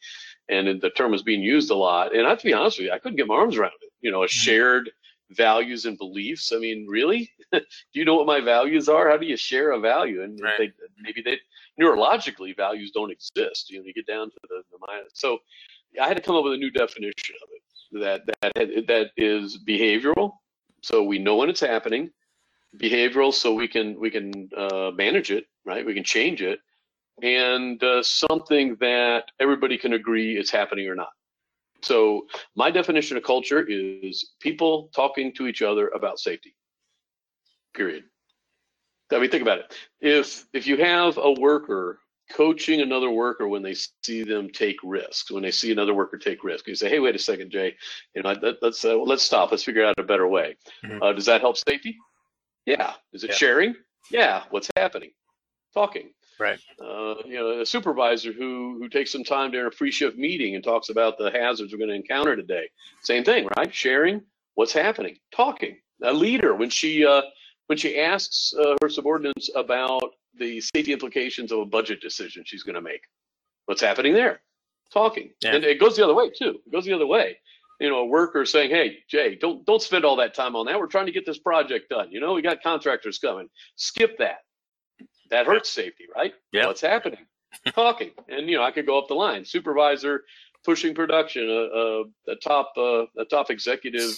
and 0.49 0.81
the 0.81 0.89
term 0.89 1.11
was 1.11 1.23
being 1.23 1.41
used 1.41 1.71
a 1.71 1.75
lot 1.75 2.13
and 2.13 2.27
i 2.27 2.29
have 2.29 2.39
to 2.39 2.45
be 2.45 2.53
honest 2.53 2.77
with 2.77 2.87
you 2.87 2.91
i 2.91 2.99
couldn't 2.99 3.15
get 3.15 3.27
my 3.27 3.35
arms 3.35 3.55
around 3.55 3.71
it 3.81 3.91
you 4.01 4.11
know 4.11 4.23
a 4.23 4.25
mm-hmm. 4.25 4.29
shared 4.29 4.91
values 5.29 5.85
and 5.85 5.97
beliefs 5.97 6.51
i 6.53 6.59
mean 6.59 6.85
really 6.89 7.31
do 7.53 7.61
you 7.93 8.03
know 8.03 8.15
what 8.15 8.27
my 8.27 8.41
values 8.41 8.89
are 8.89 9.09
how 9.09 9.15
do 9.15 9.25
you 9.25 9.37
share 9.37 9.71
a 9.71 9.79
value 9.79 10.21
and 10.21 10.37
right. 10.41 10.57
they, 10.57 10.71
maybe 11.01 11.21
they 11.21 11.39
neurologically 11.81 12.53
values 12.57 12.91
don't 12.91 13.11
exist 13.11 13.69
you 13.69 13.79
know 13.79 13.85
you 13.85 13.93
get 13.93 14.05
down 14.05 14.29
to 14.29 14.37
the, 14.49 14.61
the 14.69 14.77
mind 14.85 15.05
so 15.13 15.37
i 16.01 16.09
had 16.09 16.17
to 16.17 16.21
come 16.21 16.35
up 16.35 16.43
with 16.43 16.53
a 16.53 16.57
new 16.57 16.71
definition 16.71 17.35
of 17.41 17.47
it 17.53 17.58
that 17.91 18.21
that 18.41 18.53
that 18.87 19.07
is 19.17 19.59
behavioral 19.67 20.33
so 20.81 21.03
we 21.03 21.19
know 21.19 21.35
when 21.35 21.49
it's 21.49 21.59
happening. 21.59 22.11
Behavioral 22.77 23.33
so 23.33 23.53
we 23.53 23.67
can 23.67 23.99
we 23.99 24.09
can 24.09 24.49
uh, 24.55 24.91
manage 24.95 25.31
it 25.31 25.45
right? 25.69 25.85
We 25.85 25.93
can 25.93 26.03
change 26.03 26.41
it. 26.41 26.59
And 27.21 27.81
uh, 27.83 28.01
something 28.01 28.75
that 28.79 29.25
everybody 29.39 29.77
can 29.77 29.93
agree 29.93 30.37
is 30.37 30.49
happening 30.49 30.87
or 30.87 30.95
not. 30.95 31.09
So 31.81 32.25
my 32.55 32.71
definition 32.71 33.17
of 33.17 33.23
culture 33.23 33.65
is 33.67 34.31
people 34.39 34.89
talking 34.95 35.33
to 35.35 35.47
each 35.47 35.61
other 35.61 35.89
about 35.89 36.19
safety. 36.19 36.55
Period. 37.73 38.03
I 39.11 39.19
mean 39.19 39.29
think 39.29 39.41
about 39.41 39.59
it. 39.59 39.75
If 40.01 40.45
if 40.53 40.67
you 40.67 40.77
have 40.77 41.17
a 41.17 41.31
worker 41.31 41.99
coaching 42.31 42.81
another 42.81 43.09
worker 43.09 43.47
when 43.47 43.63
they 43.63 43.75
see 44.03 44.23
them 44.23 44.49
take 44.49 44.77
risks 44.83 45.31
when 45.31 45.41
they 45.41 45.51
see 45.51 45.71
another 45.71 45.93
worker 45.93 46.17
take 46.17 46.43
risks 46.43 46.67
you 46.67 46.75
say 46.75 46.89
hey 46.89 46.99
wait 46.99 47.15
a 47.15 47.19
second 47.19 47.51
jay 47.51 47.75
you 48.13 48.21
know 48.21 48.35
let, 48.41 48.61
us 48.61 48.85
uh, 48.85 48.95
let's 48.95 49.23
stop 49.23 49.49
let's 49.49 49.63
figure 49.63 49.83
out 49.83 49.95
a 49.97 50.03
better 50.03 50.27
way 50.27 50.55
mm-hmm. 50.85 51.01
uh, 51.01 51.11
does 51.11 51.25
that 51.25 51.41
help 51.41 51.57
safety 51.57 51.97
yeah. 52.69 52.93
Is 53.13 53.23
it 53.23 53.31
yeah. 53.31 53.35
sharing? 53.35 53.75
Yeah. 54.11 54.43
What's 54.51 54.69
happening? 54.75 55.09
Talking. 55.73 56.11
Right. 56.39 56.59
Uh, 56.79 57.15
you 57.25 57.33
know, 57.33 57.61
a 57.61 57.65
supervisor 57.65 58.31
who 58.31 58.77
who 58.79 58.87
takes 58.89 59.11
some 59.11 59.23
time 59.23 59.51
during 59.51 59.67
a 59.67 59.71
pre-shift 59.71 60.17
meeting 60.17 60.53
and 60.53 60.63
talks 60.63 60.89
about 60.89 61.17
the 61.17 61.31
hazards 61.31 61.73
we're 61.73 61.79
going 61.79 61.89
to 61.89 61.95
encounter 61.95 62.35
today. 62.35 62.69
Same 63.01 63.23
thing, 63.23 63.47
right? 63.57 63.73
Sharing. 63.73 64.21
What's 64.53 64.71
happening? 64.71 65.17
Talking. 65.35 65.77
A 66.03 66.13
leader 66.13 66.53
when 66.55 66.69
she 66.69 67.05
uh, 67.05 67.23
when 67.67 67.77
she 67.77 67.99
asks 67.99 68.53
uh, 68.57 68.75
her 68.81 68.89
subordinates 68.89 69.49
about 69.55 70.13
the 70.37 70.61
safety 70.61 70.93
implications 70.93 71.51
of 71.51 71.59
a 71.59 71.65
budget 71.65 72.01
decision 72.01 72.43
she's 72.45 72.63
going 72.63 72.75
to 72.75 72.81
make. 72.81 73.01
What's 73.65 73.81
happening 73.81 74.13
there? 74.13 74.41
Talking. 74.91 75.31
Yeah. 75.43 75.55
And 75.55 75.63
it 75.63 75.79
goes 75.79 75.95
the 75.95 76.03
other 76.03 76.15
way 76.15 76.29
too. 76.29 76.59
It 76.65 76.71
goes 76.71 76.85
the 76.85 76.93
other 76.93 77.07
way 77.07 77.37
you 77.79 77.89
know, 77.89 77.99
a 77.99 78.05
worker 78.05 78.45
saying, 78.45 78.69
"Hey, 78.69 78.99
Jay, 79.07 79.35
don't 79.35 79.65
don't 79.65 79.81
spend 79.81 80.03
all 80.03 80.17
that 80.17 80.33
time 80.33 80.55
on 80.55 80.65
that. 80.65 80.77
We're 80.77 80.87
trying 80.87 81.05
to 81.05 81.11
get 81.11 81.25
this 81.25 81.39
project 81.39 81.89
done. 81.89 82.11
You 82.11 82.19
know, 82.19 82.33
we 82.33 82.41
got 82.41 82.61
contractors 82.61 83.19
coming. 83.19 83.49
Skip 83.75 84.17
that. 84.17 84.39
That 85.29 85.45
hurts 85.45 85.69
safety, 85.69 86.05
right? 86.13 86.33
Yeah. 86.51 86.67
What's 86.67 86.81
happening? 86.81 87.25
Talking, 87.73 88.11
and 88.27 88.49
you 88.49 88.57
know, 88.57 88.63
I 88.63 88.71
could 88.71 88.85
go 88.85 88.99
up 88.99 89.07
the 89.07 89.15
line. 89.15 89.45
Supervisor 89.45 90.23
pushing 90.65 90.93
production, 90.93 91.49
a, 91.49 91.53
a, 91.53 92.03
a 92.31 92.35
top 92.43 92.73
uh, 92.77 93.05
a 93.17 93.25
top 93.29 93.49
executive 93.49 94.11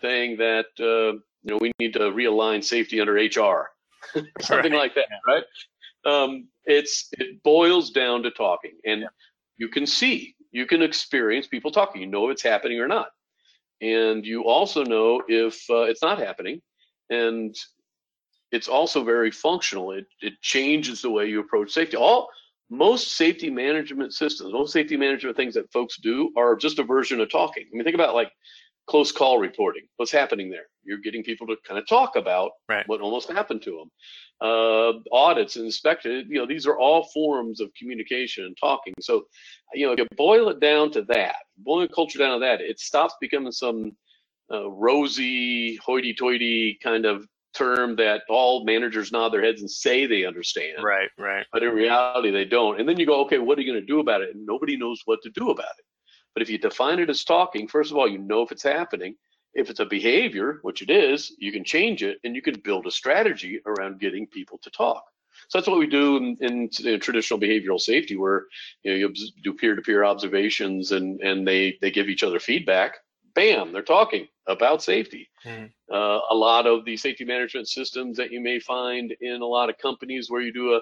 thing 0.00 0.36
that 0.36 0.66
uh, 0.78 1.16
you 1.42 1.50
know 1.50 1.58
we 1.60 1.72
need 1.78 1.94
to 1.94 2.00
realign 2.00 2.62
safety 2.62 3.00
under 3.00 3.14
HR, 3.14 3.70
something 4.40 4.72
right. 4.72 4.78
like 4.78 4.94
that, 4.94 5.08
right? 5.26 5.44
Um, 6.04 6.48
it's 6.64 7.08
it 7.12 7.42
boils 7.42 7.90
down 7.90 8.22
to 8.22 8.30
talking, 8.30 8.78
and 8.84 9.02
yeah. 9.02 9.08
you 9.56 9.68
can 9.68 9.86
see 9.86 10.34
you 10.50 10.66
can 10.66 10.82
experience 10.82 11.46
people 11.46 11.70
talking. 11.70 12.00
You 12.00 12.08
know 12.08 12.28
if 12.28 12.32
it's 12.32 12.42
happening 12.42 12.80
or 12.80 12.88
not. 12.88 13.08
And 13.80 14.24
you 14.24 14.44
also 14.44 14.82
know 14.82 15.22
if 15.28 15.62
uh, 15.70 15.82
it's 15.82 16.02
not 16.02 16.18
happening. 16.18 16.60
And 17.10 17.54
it's 18.50 18.68
also 18.68 19.04
very 19.04 19.30
functional. 19.30 19.92
It, 19.92 20.06
it 20.20 20.40
changes 20.40 21.02
the 21.02 21.10
way 21.10 21.26
you 21.26 21.40
approach 21.40 21.70
safety. 21.70 21.96
All 21.96 22.28
most 22.70 23.16
safety 23.16 23.50
management 23.50 24.14
systems, 24.14 24.52
most 24.52 24.72
safety 24.72 24.96
management 24.96 25.36
things 25.36 25.54
that 25.54 25.72
folks 25.72 25.98
do 26.02 26.32
are 26.36 26.56
just 26.56 26.78
a 26.78 26.82
version 26.82 27.20
of 27.20 27.30
talking. 27.30 27.64
I 27.66 27.74
mean, 27.74 27.84
think 27.84 27.94
about 27.94 28.14
like 28.14 28.32
close 28.88 29.12
call 29.12 29.38
reporting. 29.38 29.82
What's 29.96 30.12
happening 30.12 30.50
there? 30.50 30.66
You're 30.84 30.98
getting 30.98 31.22
people 31.22 31.46
to 31.48 31.56
kind 31.66 31.78
of 31.78 31.86
talk 31.86 32.16
about 32.16 32.52
right. 32.68 32.88
what 32.88 33.00
almost 33.00 33.30
happened 33.30 33.62
to 33.62 33.70
them. 33.72 33.90
Uh, 34.40 34.92
audits 35.12 35.56
and 35.56 35.66
inspections, 35.66 36.26
you 36.28 36.38
know, 36.38 36.46
these 36.46 36.66
are 36.66 36.78
all 36.78 37.08
forms 37.12 37.60
of 37.60 37.70
communication 37.74 38.44
and 38.44 38.56
talking. 38.58 38.94
So, 39.00 39.24
you 39.74 39.86
know, 39.86 39.92
if 39.92 39.98
you 39.98 40.06
boil 40.16 40.48
it 40.48 40.60
down 40.60 40.90
to 40.92 41.02
that, 41.08 41.36
boil 41.58 41.80
the 41.80 41.88
culture 41.88 42.18
down 42.18 42.38
to 42.38 42.46
that, 42.46 42.60
it 42.60 42.80
stops 42.80 43.14
becoming 43.20 43.52
some 43.52 43.92
uh, 44.52 44.70
rosy, 44.70 45.76
hoity-toity 45.76 46.78
kind 46.82 47.04
of 47.04 47.26
term 47.54 47.96
that 47.96 48.22
all 48.28 48.64
managers 48.64 49.10
nod 49.10 49.30
their 49.30 49.42
heads 49.42 49.60
and 49.60 49.70
say 49.70 50.06
they 50.06 50.24
understand. 50.24 50.82
Right, 50.82 51.10
right. 51.18 51.44
But 51.52 51.64
in 51.64 51.70
reality, 51.70 52.30
they 52.30 52.44
don't. 52.44 52.78
And 52.78 52.88
then 52.88 52.98
you 52.98 53.06
go, 53.06 53.20
okay, 53.22 53.38
what 53.38 53.58
are 53.58 53.62
you 53.62 53.70
going 53.70 53.84
to 53.84 53.86
do 53.86 54.00
about 54.00 54.22
it? 54.22 54.34
And 54.34 54.46
nobody 54.46 54.76
knows 54.76 55.02
what 55.04 55.20
to 55.24 55.30
do 55.30 55.50
about 55.50 55.74
it. 55.78 55.84
But 56.38 56.42
if 56.44 56.50
you 56.50 56.58
define 56.58 57.00
it 57.00 57.10
as 57.10 57.24
talking, 57.24 57.66
first 57.66 57.90
of 57.90 57.96
all, 57.96 58.06
you 58.06 58.18
know 58.18 58.42
if 58.42 58.52
it's 58.52 58.62
happening. 58.62 59.16
If 59.54 59.70
it's 59.70 59.80
a 59.80 59.84
behavior, 59.84 60.60
which 60.62 60.82
it 60.82 60.88
is, 60.88 61.34
you 61.40 61.50
can 61.50 61.64
change 61.64 62.04
it 62.04 62.18
and 62.22 62.36
you 62.36 62.42
can 62.42 62.60
build 62.60 62.86
a 62.86 62.92
strategy 62.92 63.60
around 63.66 63.98
getting 63.98 64.24
people 64.24 64.56
to 64.58 64.70
talk. 64.70 65.02
So 65.48 65.58
that's 65.58 65.66
what 65.66 65.80
we 65.80 65.88
do 65.88 66.16
in, 66.16 66.36
in, 66.40 66.70
in 66.84 67.00
traditional 67.00 67.40
behavioral 67.40 67.80
safety, 67.80 68.14
where 68.14 68.46
you, 68.84 68.92
know, 68.92 68.96
you 68.98 69.14
do 69.42 69.52
peer-to-peer 69.52 70.04
observations 70.04 70.92
and 70.92 71.20
and 71.22 71.44
they 71.44 71.76
they 71.80 71.90
give 71.90 72.08
each 72.08 72.22
other 72.22 72.38
feedback. 72.38 72.98
Bam, 73.34 73.72
they're 73.72 73.82
talking 73.82 74.28
about 74.46 74.80
safety. 74.80 75.28
Mm. 75.44 75.72
Uh, 75.92 76.20
a 76.30 76.36
lot 76.36 76.68
of 76.68 76.84
the 76.84 76.96
safety 76.96 77.24
management 77.24 77.68
systems 77.68 78.16
that 78.16 78.30
you 78.30 78.40
may 78.40 78.60
find 78.60 79.12
in 79.20 79.42
a 79.42 79.46
lot 79.46 79.70
of 79.70 79.78
companies 79.78 80.30
where 80.30 80.40
you 80.40 80.52
do 80.52 80.74
a 80.74 80.80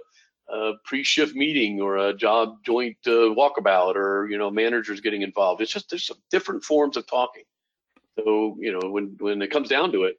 a 0.48 0.72
pre-shift 0.84 1.34
meeting 1.34 1.80
or 1.80 1.96
a 1.96 2.14
job 2.14 2.62
joint 2.64 2.96
uh, 3.06 3.34
walkabout 3.34 3.96
or 3.96 4.28
you 4.30 4.38
know 4.38 4.50
managers 4.50 5.00
getting 5.00 5.22
involved 5.22 5.60
it's 5.60 5.72
just 5.72 5.90
there's 5.90 6.06
some 6.06 6.18
different 6.30 6.62
forms 6.62 6.96
of 6.96 7.06
talking 7.06 7.42
so 8.18 8.56
you 8.58 8.72
know 8.72 8.90
when 8.90 9.16
when 9.18 9.42
it 9.42 9.50
comes 9.50 9.68
down 9.68 9.90
to 9.90 10.04
it 10.04 10.18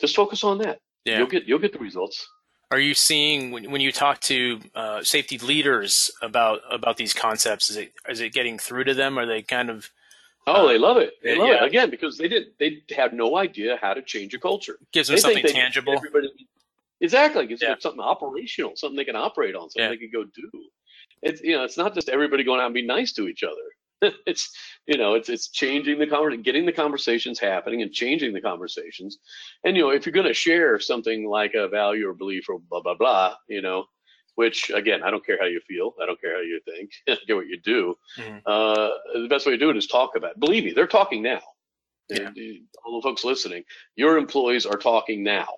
just 0.00 0.16
focus 0.16 0.44
on 0.44 0.58
that 0.58 0.80
yeah 1.04 1.18
you'll 1.18 1.26
get 1.26 1.44
you'll 1.44 1.58
get 1.58 1.72
the 1.72 1.78
results 1.78 2.28
are 2.70 2.80
you 2.80 2.94
seeing 2.94 3.52
when, 3.52 3.70
when 3.70 3.80
you 3.80 3.92
talk 3.92 4.18
to 4.20 4.60
uh, 4.74 5.02
safety 5.02 5.38
leaders 5.38 6.10
about 6.22 6.60
about 6.70 6.96
these 6.96 7.12
concepts 7.12 7.70
is 7.70 7.76
it 7.76 7.92
is 8.08 8.20
it 8.20 8.32
getting 8.32 8.58
through 8.58 8.84
to 8.84 8.94
them 8.94 9.18
are 9.18 9.26
they 9.26 9.42
kind 9.42 9.70
of 9.70 9.90
Oh, 10.48 10.64
uh, 10.64 10.68
they 10.68 10.78
love 10.78 10.96
it. 10.96 11.14
They 11.24 11.36
love 11.36 11.48
yeah. 11.48 11.64
it 11.64 11.66
again 11.66 11.90
because 11.90 12.16
they 12.16 12.28
did. 12.28 12.44
They 12.60 12.82
have 12.96 13.12
no 13.12 13.36
idea 13.36 13.78
how 13.80 13.94
to 13.94 14.02
change 14.02 14.32
a 14.32 14.38
culture. 14.38 14.78
Gives 14.92 15.08
them 15.08 15.16
they 15.16 15.20
something 15.20 15.44
tangible. 15.44 15.94
Everybody, 15.94 16.28
Exactly. 17.00 17.46
It's 17.50 17.62
yeah. 17.62 17.74
something 17.78 18.00
operational, 18.00 18.72
something 18.76 18.96
they 18.96 19.04
can 19.04 19.16
operate 19.16 19.54
on, 19.54 19.70
something 19.70 19.82
yeah. 19.82 19.88
they 19.90 19.96
can 19.96 20.10
go 20.12 20.24
do. 20.24 20.50
It's 21.22 21.42
you 21.42 21.56
know, 21.56 21.64
it's 21.64 21.76
not 21.76 21.94
just 21.94 22.08
everybody 22.08 22.44
going 22.44 22.60
out 22.60 22.66
and 22.66 22.74
be 22.74 22.86
nice 22.86 23.12
to 23.14 23.28
each 23.28 23.42
other. 23.42 24.12
it's 24.26 24.54
you 24.86 24.98
know 24.98 25.14
it's 25.14 25.28
it's 25.28 25.48
changing 25.48 25.98
the 25.98 26.06
conversation, 26.06 26.42
getting 26.42 26.66
the 26.66 26.72
conversations 26.72 27.38
happening, 27.38 27.82
and 27.82 27.92
changing 27.92 28.32
the 28.32 28.40
conversations. 28.40 29.18
And 29.64 29.76
you 29.76 29.82
know, 29.82 29.90
if 29.90 30.04
you're 30.04 30.12
going 30.12 30.26
to 30.26 30.34
share 30.34 30.78
something 30.78 31.26
like 31.28 31.54
a 31.54 31.68
value 31.68 32.08
or 32.08 32.14
belief 32.14 32.48
or 32.48 32.58
blah 32.58 32.82
blah 32.82 32.94
blah, 32.94 33.34
you 33.48 33.62
know, 33.62 33.86
which 34.34 34.70
again, 34.70 35.02
I 35.02 35.10
don't 35.10 35.24
care 35.24 35.38
how 35.40 35.46
you 35.46 35.60
feel, 35.66 35.94
I 36.02 36.06
don't 36.06 36.20
care 36.20 36.34
how 36.34 36.42
you 36.42 36.60
think, 36.64 36.90
I 37.08 37.14
don't 37.14 37.26
care 37.26 37.36
what 37.36 37.48
you 37.48 37.60
do. 37.60 37.94
Mm-hmm. 38.18 38.38
Uh, 38.46 38.88
the 39.14 39.28
best 39.28 39.46
way 39.46 39.52
to 39.52 39.58
do 39.58 39.70
it 39.70 39.76
is 39.76 39.86
talk 39.86 40.16
about. 40.16 40.32
It. 40.32 40.40
Believe 40.40 40.64
me, 40.64 40.72
they're 40.72 40.86
talking 40.86 41.22
now. 41.22 41.40
Yeah. 42.08 42.30
all 42.84 43.00
the 43.00 43.02
folks 43.02 43.24
listening, 43.24 43.64
your 43.96 44.16
employees 44.16 44.64
are 44.64 44.78
talking 44.78 45.24
now 45.24 45.48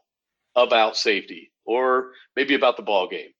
about 0.56 0.96
safety, 0.96 1.52
or 1.64 2.12
maybe 2.36 2.54
about 2.54 2.76
the 2.76 2.82
ball 2.82 3.08
game, 3.08 3.30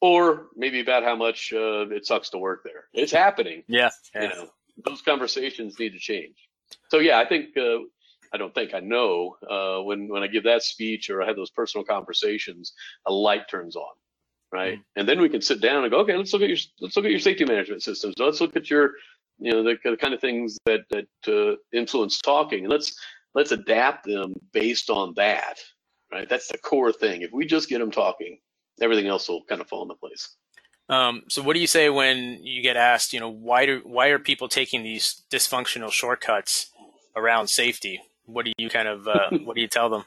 or 0.00 0.46
maybe 0.56 0.80
about 0.80 1.02
how 1.02 1.16
much 1.16 1.52
uh, 1.52 1.88
it 1.90 2.06
sucks 2.06 2.30
to 2.30 2.38
work 2.38 2.62
there. 2.64 2.84
It's 2.92 3.12
happening. 3.12 3.62
Yeah, 3.68 3.90
yeah. 4.14 4.22
You 4.22 4.28
know, 4.28 4.48
those 4.84 5.02
conversations 5.02 5.78
need 5.78 5.92
to 5.92 5.98
change. 5.98 6.36
So 6.90 6.98
yeah, 6.98 7.18
I 7.18 7.26
think 7.26 7.56
uh, 7.56 7.78
I 8.32 8.36
don't 8.36 8.54
think 8.54 8.74
I 8.74 8.80
know 8.80 9.36
uh, 9.48 9.82
when 9.82 10.08
when 10.08 10.22
I 10.22 10.26
give 10.26 10.44
that 10.44 10.62
speech 10.62 11.10
or 11.10 11.22
I 11.22 11.26
have 11.26 11.36
those 11.36 11.50
personal 11.50 11.84
conversations, 11.84 12.72
a 13.06 13.12
light 13.12 13.48
turns 13.48 13.76
on, 13.76 13.94
right? 14.52 14.74
Mm-hmm. 14.74 15.00
And 15.00 15.08
then 15.08 15.20
we 15.20 15.28
can 15.28 15.40
sit 15.40 15.60
down 15.60 15.82
and 15.82 15.90
go, 15.90 16.00
okay, 16.00 16.16
let's 16.16 16.32
look 16.32 16.42
at 16.42 16.48
your 16.48 16.58
let's 16.80 16.96
look 16.96 17.04
at 17.04 17.10
your 17.10 17.20
safety 17.20 17.44
management 17.44 17.82
systems. 17.82 18.14
Let's 18.18 18.40
look 18.40 18.56
at 18.56 18.70
your 18.70 18.92
you 19.38 19.52
know 19.52 19.62
the, 19.62 19.76
the 19.82 19.96
kind 19.96 20.14
of 20.14 20.20
things 20.20 20.58
that 20.66 20.80
that 20.90 21.08
uh, 21.26 21.56
influence 21.72 22.20
talking, 22.20 22.60
and 22.60 22.70
let's 22.70 22.98
let's 23.34 23.52
adapt 23.52 24.06
them 24.06 24.34
based 24.52 24.90
on 24.90 25.14
that, 25.16 25.58
right? 26.12 26.28
That's 26.28 26.48
the 26.48 26.58
core 26.58 26.92
thing. 26.92 27.22
If 27.22 27.32
we 27.32 27.46
just 27.46 27.68
get 27.68 27.78
them 27.78 27.90
talking, 27.90 28.38
everything 28.80 29.06
else 29.06 29.28
will 29.28 29.44
kind 29.44 29.60
of 29.60 29.68
fall 29.68 29.82
into 29.82 29.94
place. 29.94 30.36
Um, 30.88 31.24
so 31.28 31.42
what 31.42 31.54
do 31.54 31.60
you 31.60 31.66
say 31.66 31.90
when 31.90 32.38
you 32.42 32.62
get 32.62 32.76
asked, 32.76 33.12
you 33.12 33.20
know, 33.20 33.28
why 33.28 33.66
do 33.66 33.82
why 33.84 34.08
are 34.08 34.18
people 34.18 34.48
taking 34.48 34.82
these 34.82 35.22
dysfunctional 35.30 35.92
shortcuts 35.92 36.70
around 37.14 37.48
safety? 37.48 38.00
What 38.24 38.46
do 38.46 38.52
you 38.56 38.70
kind 38.70 38.88
of 38.88 39.06
uh, 39.06 39.30
what 39.44 39.54
do 39.54 39.60
you 39.60 39.68
tell 39.68 39.90
them? 39.90 40.04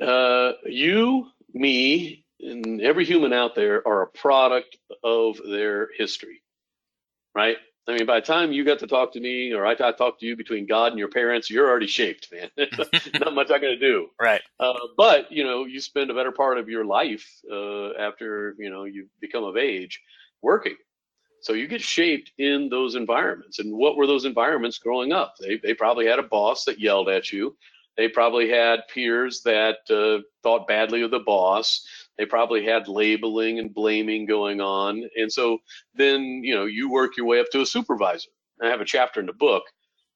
Uh, 0.00 0.52
you, 0.64 1.28
me, 1.52 2.24
and 2.40 2.80
every 2.80 3.04
human 3.04 3.32
out 3.32 3.54
there 3.54 3.86
are 3.86 4.02
a 4.02 4.06
product 4.06 4.76
of 5.02 5.38
their 5.48 5.88
history, 5.96 6.42
right? 7.34 7.56
I 7.86 7.92
mean, 7.92 8.06
by 8.06 8.20
the 8.20 8.26
time 8.26 8.52
you 8.52 8.64
got 8.64 8.78
to 8.78 8.86
talk 8.86 9.12
to 9.12 9.20
me 9.20 9.52
or 9.52 9.66
I 9.66 9.74
talked 9.74 10.20
to 10.20 10.26
you 10.26 10.36
between 10.36 10.66
God 10.66 10.92
and 10.92 10.98
your 10.98 11.08
parents, 11.08 11.50
you're 11.50 11.68
already 11.68 11.86
shaped, 11.86 12.32
man. 12.32 12.50
Not 13.20 13.34
much 13.34 13.50
I'm 13.50 13.60
going 13.60 13.78
to 13.78 13.78
do. 13.78 14.08
Right. 14.20 14.40
Uh, 14.58 14.72
but, 14.96 15.30
you 15.30 15.44
know, 15.44 15.64
you 15.64 15.80
spend 15.80 16.10
a 16.10 16.14
better 16.14 16.32
part 16.32 16.56
of 16.56 16.68
your 16.68 16.84
life 16.84 17.28
uh, 17.52 17.90
after, 17.92 18.54
you 18.58 18.70
know, 18.70 18.84
you 18.84 19.08
become 19.20 19.44
of 19.44 19.58
age 19.58 20.00
working. 20.40 20.76
So 21.42 21.52
you 21.52 21.68
get 21.68 21.82
shaped 21.82 22.32
in 22.38 22.70
those 22.70 22.94
environments. 22.94 23.58
And 23.58 23.76
what 23.76 23.96
were 23.96 24.06
those 24.06 24.24
environments 24.24 24.78
growing 24.78 25.12
up? 25.12 25.34
They, 25.38 25.58
they 25.58 25.74
probably 25.74 26.06
had 26.06 26.18
a 26.18 26.22
boss 26.22 26.64
that 26.64 26.80
yelled 26.80 27.10
at 27.10 27.32
you. 27.32 27.54
They 27.98 28.08
probably 28.08 28.48
had 28.48 28.88
peers 28.92 29.42
that 29.42 29.78
uh, 29.90 30.22
thought 30.42 30.66
badly 30.66 31.02
of 31.02 31.10
the 31.10 31.20
boss 31.20 31.86
they 32.18 32.26
probably 32.26 32.64
had 32.64 32.88
labeling 32.88 33.58
and 33.58 33.74
blaming 33.74 34.26
going 34.26 34.60
on. 34.60 35.08
And 35.16 35.30
so 35.30 35.58
then, 35.94 36.22
you 36.42 36.54
know, 36.54 36.66
you 36.66 36.90
work 36.90 37.16
your 37.16 37.26
way 37.26 37.40
up 37.40 37.46
to 37.52 37.62
a 37.62 37.66
supervisor. 37.66 38.30
I 38.62 38.68
have 38.68 38.80
a 38.80 38.84
chapter 38.84 39.20
in 39.20 39.26
the 39.26 39.32
book 39.32 39.64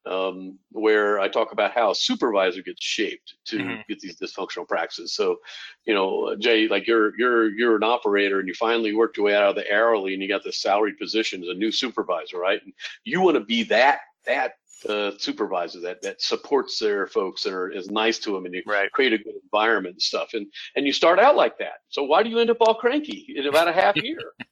um, 0.05 0.57
where 0.71 1.19
I 1.19 1.27
talk 1.27 1.51
about 1.51 1.73
how 1.73 1.91
a 1.91 1.95
supervisor 1.95 2.61
gets 2.61 2.83
shaped 2.83 3.35
to 3.45 3.57
mm-hmm. 3.57 3.81
get 3.87 3.99
these 3.99 4.17
dysfunctional 4.17 4.67
practices. 4.67 5.13
So, 5.13 5.37
you 5.85 5.93
know, 5.93 6.35
Jay, 6.39 6.67
like 6.67 6.87
you're 6.87 7.17
you're 7.17 7.49
you're 7.49 7.75
an 7.75 7.83
operator 7.83 8.39
and 8.39 8.47
you 8.47 8.53
finally 8.53 8.93
worked 8.93 9.17
your 9.17 9.25
way 9.27 9.35
out 9.35 9.49
of 9.49 9.55
the 9.55 9.71
hourly 9.73 10.13
and 10.13 10.23
you 10.23 10.29
got 10.29 10.43
this 10.43 10.61
salaried 10.61 10.97
position 10.97 11.43
as 11.43 11.49
a 11.49 11.53
new 11.53 11.71
supervisor, 11.71 12.39
right? 12.39 12.61
And 12.63 12.73
you 13.03 13.21
want 13.21 13.35
to 13.35 13.43
be 13.43 13.63
that 13.63 13.99
that 14.25 14.53
uh, 14.87 15.11
supervisor 15.17 15.79
that 15.81 16.01
that 16.01 16.21
supports 16.21 16.79
their 16.79 17.07
folks 17.07 17.45
and 17.45 17.55
are, 17.55 17.69
is 17.69 17.89
nice 17.89 18.19
to 18.19 18.31
them 18.31 18.45
and 18.45 18.53
you 18.53 18.63
right. 18.65 18.91
create 18.91 19.13
a 19.13 19.17
good 19.17 19.35
environment 19.43 19.95
and 19.95 20.01
stuff. 20.01 20.29
And 20.33 20.47
and 20.75 20.85
you 20.85 20.93
start 20.93 21.19
out 21.19 21.35
like 21.35 21.57
that. 21.59 21.79
So 21.89 22.03
why 22.03 22.23
do 22.23 22.29
you 22.29 22.39
end 22.39 22.49
up 22.49 22.57
all 22.61 22.75
cranky 22.75 23.33
in 23.35 23.47
about 23.47 23.67
a 23.67 23.73
half 23.73 23.95
year? 23.97 24.19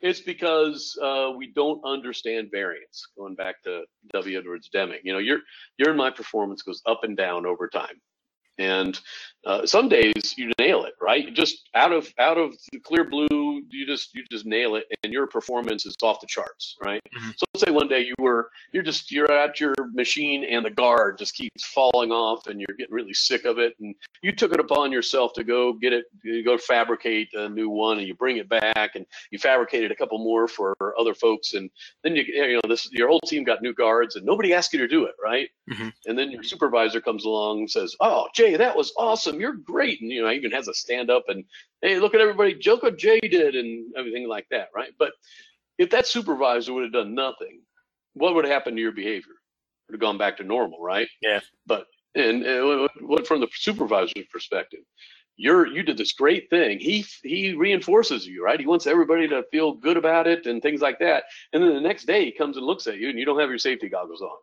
It's 0.00 0.20
because 0.20 0.98
uh, 1.02 1.30
we 1.34 1.50
don't 1.54 1.80
understand 1.82 2.50
variance 2.52 3.08
going 3.16 3.34
back 3.36 3.62
to 3.62 3.84
w. 4.12 4.38
Edwards 4.38 4.68
deming. 4.70 4.98
You 5.02 5.14
know 5.14 5.18
your 5.18 5.38
your 5.78 5.88
and 5.88 5.96
my 5.96 6.10
performance 6.10 6.60
goes 6.60 6.82
up 6.84 7.04
and 7.04 7.16
down 7.16 7.46
over 7.46 7.68
time. 7.68 7.98
And 8.58 9.00
uh, 9.46 9.66
some 9.66 9.88
days 9.88 10.34
you 10.36 10.50
nail 10.58 10.84
it 10.84 10.94
right 11.00 11.24
you 11.24 11.30
just 11.30 11.68
out 11.74 11.92
of 11.92 12.12
out 12.18 12.38
of 12.38 12.54
the 12.72 12.78
clear 12.80 13.04
blue 13.04 13.62
you 13.70 13.86
just 13.86 14.14
you 14.14 14.22
just 14.30 14.46
nail 14.46 14.74
it 14.76 14.84
and 15.02 15.12
your 15.12 15.26
performance 15.26 15.86
is 15.86 15.94
off 16.02 16.20
the 16.20 16.26
charts 16.26 16.76
right 16.84 17.02
mm-hmm. 17.16 17.30
so 17.36 17.44
let's 17.54 17.64
say 17.64 17.70
one 17.70 17.88
day 17.88 18.00
you 18.00 18.14
were 18.18 18.50
you're 18.72 18.82
just 18.82 19.10
you're 19.10 19.30
at 19.30 19.58
your 19.60 19.74
machine 19.92 20.44
and 20.44 20.64
the 20.64 20.70
guard 20.70 21.18
just 21.18 21.34
keeps 21.34 21.64
falling 21.66 22.10
off 22.10 22.46
and 22.46 22.60
you're 22.60 22.76
getting 22.76 22.94
really 22.94 23.14
sick 23.14 23.44
of 23.44 23.58
it 23.58 23.74
and 23.80 23.94
you 24.22 24.32
took 24.32 24.52
it 24.52 24.60
upon 24.60 24.92
yourself 24.92 25.32
to 25.32 25.44
go 25.44 25.72
get 25.72 25.92
it 25.92 26.04
you 26.22 26.44
go 26.44 26.56
fabricate 26.58 27.28
a 27.34 27.48
new 27.48 27.68
one 27.68 27.98
and 27.98 28.06
you 28.06 28.14
bring 28.14 28.36
it 28.36 28.48
back 28.48 28.94
and 28.94 29.06
you 29.30 29.38
fabricated 29.38 29.90
a 29.90 29.96
couple 29.96 30.18
more 30.18 30.46
for 30.46 30.74
other 30.98 31.14
folks 31.14 31.54
and 31.54 31.70
then 32.02 32.14
you 32.14 32.22
you 32.22 32.54
know 32.54 32.60
this 32.68 32.88
your 32.92 33.08
whole 33.08 33.20
team 33.20 33.44
got 33.44 33.62
new 33.62 33.74
guards 33.74 34.16
and 34.16 34.24
nobody 34.24 34.52
asked 34.52 34.72
you 34.72 34.78
to 34.78 34.88
do 34.88 35.04
it 35.04 35.14
right 35.22 35.48
mm-hmm. 35.70 35.88
and 36.06 36.18
then 36.18 36.30
your 36.30 36.42
supervisor 36.42 37.00
comes 37.00 37.24
along 37.24 37.60
and 37.60 37.70
says 37.70 37.94
oh 38.00 38.28
Jay, 38.34 38.56
that 38.56 38.76
was 38.76 38.92
awesome. 38.98 39.33
You're 39.40 39.54
great. 39.54 40.00
And, 40.00 40.10
you 40.10 40.22
know, 40.22 40.30
even 40.30 40.52
has 40.52 40.68
a 40.68 40.74
stand 40.74 41.10
up 41.10 41.24
and, 41.28 41.44
hey, 41.82 41.98
look 41.98 42.14
at 42.14 42.20
everybody, 42.20 42.58
look 42.66 42.82
what 42.82 42.98
Jay 42.98 43.20
did 43.20 43.54
and 43.54 43.94
everything 43.96 44.28
like 44.28 44.46
that, 44.50 44.68
right? 44.74 44.92
But 44.98 45.12
if 45.78 45.90
that 45.90 46.06
supervisor 46.06 46.72
would 46.72 46.84
have 46.84 46.92
done 46.92 47.14
nothing, 47.14 47.60
what 48.14 48.34
would 48.34 48.44
have 48.44 48.52
happened 48.52 48.76
to 48.76 48.82
your 48.82 48.92
behavior? 48.92 49.32
It 49.32 49.92
would 49.92 49.94
have 49.94 50.00
gone 50.00 50.18
back 50.18 50.36
to 50.38 50.44
normal, 50.44 50.80
right? 50.80 51.08
Yeah. 51.20 51.40
But, 51.66 51.86
and, 52.14 52.44
and 52.44 52.88
what 53.00 53.26
from 53.26 53.40
the 53.40 53.48
supervisor's 53.52 54.26
perspective? 54.32 54.80
You're 55.36 55.66
you 55.66 55.82
did 55.82 55.96
this 55.96 56.12
great 56.12 56.48
thing. 56.48 56.78
He 56.78 57.04
he 57.24 57.54
reinforces 57.54 58.24
you, 58.24 58.44
right? 58.44 58.60
He 58.60 58.66
wants 58.66 58.86
everybody 58.86 59.26
to 59.26 59.42
feel 59.50 59.72
good 59.72 59.96
about 59.96 60.28
it 60.28 60.46
and 60.46 60.62
things 60.62 60.80
like 60.80 61.00
that. 61.00 61.24
And 61.52 61.60
then 61.60 61.74
the 61.74 61.80
next 61.80 62.04
day 62.04 62.24
he 62.24 62.30
comes 62.30 62.56
and 62.56 62.64
looks 62.64 62.86
at 62.86 62.98
you 62.98 63.08
and 63.08 63.18
you 63.18 63.24
don't 63.24 63.40
have 63.40 63.48
your 63.48 63.58
safety 63.58 63.88
goggles 63.88 64.22
on. 64.22 64.36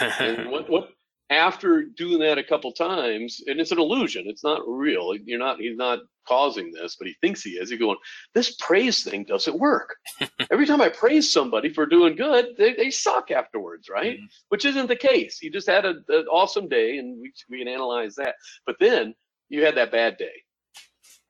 and 0.20 0.50
what 0.50 0.70
what 0.70 0.88
after 1.32 1.84
doing 1.84 2.18
that 2.20 2.38
a 2.38 2.44
couple 2.44 2.72
times, 2.72 3.42
and 3.46 3.60
it's 3.60 3.72
an 3.72 3.78
illusion, 3.78 4.24
it's 4.26 4.44
not 4.44 4.62
real. 4.66 5.14
You're 5.24 5.38
not, 5.38 5.60
he's 5.60 5.76
not 5.76 6.00
causing 6.26 6.72
this, 6.72 6.96
but 6.96 7.08
he 7.08 7.14
thinks 7.20 7.42
he 7.42 7.52
is. 7.52 7.70
He's 7.70 7.78
going, 7.78 7.96
this 8.34 8.56
praise 8.56 9.02
thing 9.02 9.24
doesn't 9.24 9.58
work. 9.58 9.96
Every 10.50 10.66
time 10.66 10.80
I 10.80 10.88
praise 10.88 11.32
somebody 11.32 11.72
for 11.72 11.86
doing 11.86 12.16
good, 12.16 12.54
they, 12.58 12.74
they 12.74 12.90
suck 12.90 13.30
afterwards, 13.30 13.88
right? 13.88 14.16
Mm-hmm. 14.16 14.26
Which 14.48 14.64
isn't 14.64 14.88
the 14.88 14.96
case. 14.96 15.40
You 15.42 15.50
just 15.50 15.68
had 15.68 15.84
an 15.84 16.04
awesome 16.30 16.68
day, 16.68 16.98
and 16.98 17.20
we, 17.20 17.32
we 17.48 17.58
can 17.58 17.68
analyze 17.68 18.14
that. 18.16 18.34
But 18.66 18.76
then 18.80 19.14
you 19.48 19.64
had 19.64 19.76
that 19.76 19.92
bad 19.92 20.16
day 20.16 20.42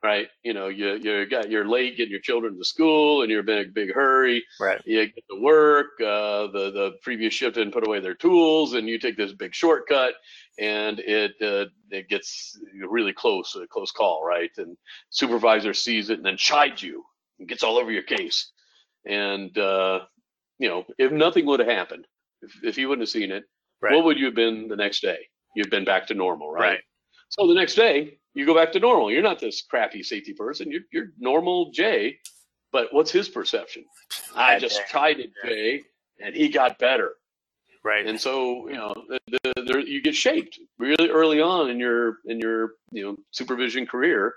right? 0.02 0.28
You 0.42 0.52
know, 0.52 0.68
you 0.68 0.94
you 0.94 1.26
got 1.26 1.50
you're 1.50 1.68
late 1.68 1.96
getting 1.96 2.10
your 2.10 2.20
children 2.20 2.58
to 2.58 2.64
school, 2.64 3.22
and 3.22 3.30
you're 3.30 3.42
in 3.42 3.48
a 3.58 3.64
big 3.64 3.94
hurry. 3.94 4.44
Right. 4.60 4.80
You 4.84 5.06
get 5.06 5.24
to 5.30 5.40
work. 5.40 6.00
Uh, 6.00 6.48
the 6.48 6.70
the 6.72 6.92
previous 7.02 7.34
shift 7.34 7.54
didn't 7.54 7.72
put 7.72 7.86
away 7.86 8.00
their 8.00 8.14
tools, 8.14 8.74
and 8.74 8.88
you 8.88 8.98
take 8.98 9.16
this 9.16 9.32
big 9.32 9.54
shortcut, 9.54 10.14
and 10.58 10.98
it 11.00 11.32
uh, 11.40 11.66
it 11.90 12.08
gets 12.08 12.58
really 12.88 13.12
close, 13.12 13.54
a 13.56 13.66
close 13.66 13.92
call, 13.92 14.24
right? 14.24 14.50
And 14.56 14.76
supervisor 15.10 15.74
sees 15.74 16.10
it 16.10 16.18
and 16.18 16.26
then 16.26 16.36
chides 16.36 16.82
you 16.82 17.04
and 17.38 17.48
gets 17.48 17.62
all 17.62 17.78
over 17.78 17.92
your 17.92 18.02
case. 18.02 18.50
And 19.06 19.56
uh, 19.56 20.00
you 20.58 20.68
know, 20.68 20.84
if 20.98 21.12
nothing 21.12 21.46
would 21.46 21.60
have 21.60 21.68
happened, 21.68 22.06
if 22.40 22.52
if 22.64 22.78
you 22.78 22.88
wouldn't 22.88 23.06
have 23.06 23.12
seen 23.12 23.30
it, 23.30 23.44
right. 23.80 23.94
what 23.94 24.04
would 24.04 24.18
you 24.18 24.26
have 24.26 24.34
been 24.34 24.68
the 24.68 24.76
next 24.76 25.00
day? 25.00 25.18
You've 25.54 25.70
been 25.70 25.84
back 25.84 26.06
to 26.06 26.14
normal, 26.14 26.50
right? 26.50 26.60
right. 26.60 26.80
So 27.28 27.46
the 27.46 27.54
next 27.54 27.74
day, 27.74 28.18
you 28.34 28.46
go 28.46 28.54
back 28.54 28.72
to 28.72 28.80
normal. 28.80 29.10
You're 29.10 29.22
not 29.22 29.38
this 29.38 29.62
crappy 29.62 30.02
safety 30.02 30.32
person. 30.32 30.70
You're, 30.70 30.82
you're 30.90 31.12
normal 31.18 31.70
Jay. 31.70 32.18
But 32.72 32.92
what's 32.92 33.10
his 33.10 33.28
perception? 33.28 33.84
I 34.34 34.58
just 34.58 34.80
tried 34.88 35.20
it, 35.20 35.30
Jay, 35.44 35.82
and 36.24 36.34
he 36.34 36.48
got 36.48 36.78
better. 36.78 37.12
Right. 37.84 38.06
And 38.06 38.18
so 38.18 38.68
you 38.68 38.76
know, 38.76 38.94
the, 39.08 39.38
the, 39.42 39.62
the, 39.62 39.84
you 39.86 40.00
get 40.00 40.14
shaped 40.14 40.58
really 40.78 41.10
early 41.10 41.40
on 41.40 41.68
in 41.68 41.78
your 41.78 42.18
in 42.26 42.38
your 42.40 42.74
you 42.90 43.04
know 43.04 43.16
supervision 43.30 43.86
career. 43.86 44.34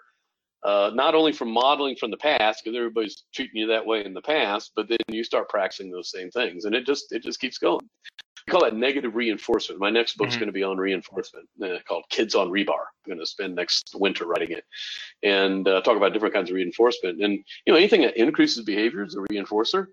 Uh, 0.63 0.91
not 0.95 1.13
only 1.13 1.31
from 1.31 1.51
modeling 1.51 1.95
from 1.95 2.09
the 2.09 2.17
past, 2.17 2.63
because 2.63 2.75
everybody's 2.75 3.23
treating 3.33 3.55
you 3.55 3.67
that 3.67 3.85
way 3.85 4.03
in 4.03 4.15
the 4.15 4.21
past, 4.21 4.71
but 4.75 4.89
then 4.89 4.97
you 5.09 5.23
start 5.23 5.47
practicing 5.47 5.91
those 5.91 6.09
same 6.09 6.31
things, 6.31 6.65
and 6.65 6.73
it 6.73 6.85
just 6.85 7.11
it 7.11 7.23
just 7.23 7.39
keeps 7.39 7.59
going 7.59 7.87
we 8.45 8.51
call 8.51 8.61
that 8.61 8.75
negative 8.75 9.15
reinforcement. 9.15 9.79
My 9.79 9.89
next 9.89 10.17
book's 10.17 10.31
mm-hmm. 10.31 10.41
going 10.41 10.47
to 10.47 10.53
be 10.53 10.63
on 10.63 10.77
reinforcement, 10.77 11.47
uh, 11.63 11.77
called 11.87 12.05
Kids 12.09 12.35
on 12.35 12.49
Rebar. 12.49 12.69
I'm 12.69 13.07
going 13.07 13.19
to 13.19 13.25
spend 13.25 13.55
next 13.55 13.95
winter 13.95 14.25
writing 14.25 14.51
it, 14.51 14.65
and 15.23 15.67
uh, 15.67 15.81
talk 15.81 15.97
about 15.97 16.13
different 16.13 16.33
kinds 16.33 16.49
of 16.49 16.55
reinforcement. 16.55 17.21
And 17.23 17.43
you 17.65 17.73
know, 17.73 17.75
anything 17.75 18.01
that 18.01 18.17
increases 18.17 18.63
behavior 18.63 19.03
is 19.03 19.15
a 19.15 19.19
reinforcer. 19.33 19.87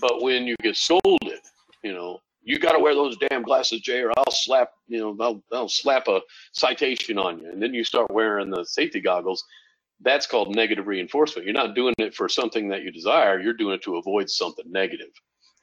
But 0.00 0.20
when 0.20 0.46
you 0.46 0.56
get 0.62 0.76
scolded, 0.76 1.40
you 1.82 1.94
know, 1.94 2.18
you 2.42 2.58
got 2.58 2.72
to 2.72 2.78
wear 2.78 2.94
those 2.94 3.16
damn 3.16 3.42
glasses, 3.42 3.80
Jay, 3.80 4.02
or 4.02 4.12
I'll 4.16 4.30
slap, 4.30 4.70
you 4.88 4.98
know, 4.98 5.16
I'll, 5.20 5.42
I'll 5.52 5.68
slap 5.68 6.06
a 6.08 6.20
citation 6.52 7.18
on 7.18 7.40
you. 7.40 7.50
And 7.50 7.62
then 7.62 7.72
you 7.72 7.82
start 7.82 8.10
wearing 8.10 8.50
the 8.50 8.64
safety 8.64 9.00
goggles. 9.00 9.42
That's 10.00 10.26
called 10.26 10.54
negative 10.54 10.86
reinforcement. 10.86 11.46
You're 11.46 11.54
not 11.54 11.74
doing 11.74 11.94
it 11.98 12.14
for 12.14 12.28
something 12.28 12.68
that 12.68 12.82
you 12.82 12.92
desire. 12.92 13.40
You're 13.40 13.54
doing 13.54 13.74
it 13.76 13.82
to 13.82 13.96
avoid 13.96 14.28
something 14.28 14.70
negative 14.70 15.08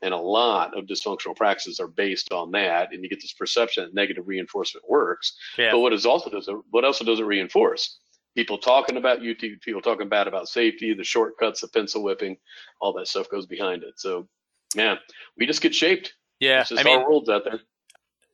And 0.04 0.14
a 0.14 0.18
lot 0.18 0.78
of 0.78 0.86
dysfunctional 0.86 1.36
practices 1.36 1.80
are 1.80 1.88
based 1.88 2.32
on 2.32 2.52
that, 2.52 2.94
and 2.94 3.04
you 3.04 3.10
get 3.10 3.22
this 3.22 3.34
perception 3.34 3.86
that 3.86 3.94
negative 3.94 4.28
reinforcement 4.28 4.88
works. 4.88 5.36
Yeah. 5.58 5.72
But 5.72 5.80
what 5.80 5.94
is 5.94 6.06
also 6.06 6.30
does 6.30 6.48
it, 6.48 6.56
what 6.72 6.84
also 6.84 7.06
does 7.06 7.20
it 7.20 7.24
reinforce? 7.24 8.00
People 8.36 8.58
talking 8.58 8.98
about 8.98 9.20
UT, 9.20 9.42
people 9.62 9.82
talking 9.82 10.10
bad 10.10 10.28
about 10.28 10.50
safety, 10.50 10.94
the 10.94 11.04
shortcuts, 11.04 11.62
the 11.62 11.68
pencil 11.70 12.04
whipping, 12.04 12.38
all 12.82 12.92
that 12.94 13.08
stuff 13.08 13.30
goes 13.30 13.46
behind 13.46 13.84
it. 13.84 13.94
So, 13.98 14.28
man, 14.76 14.98
we 15.38 15.46
just 15.46 15.62
get 15.62 15.74
shaped. 15.74 16.14
Yeah. 16.40 16.62
It's 16.62 16.70
just 16.70 16.82
I 16.82 16.84
mean, 16.84 17.00
our 17.00 17.10
world's 17.10 17.30
out 17.30 17.46
there. 17.46 17.62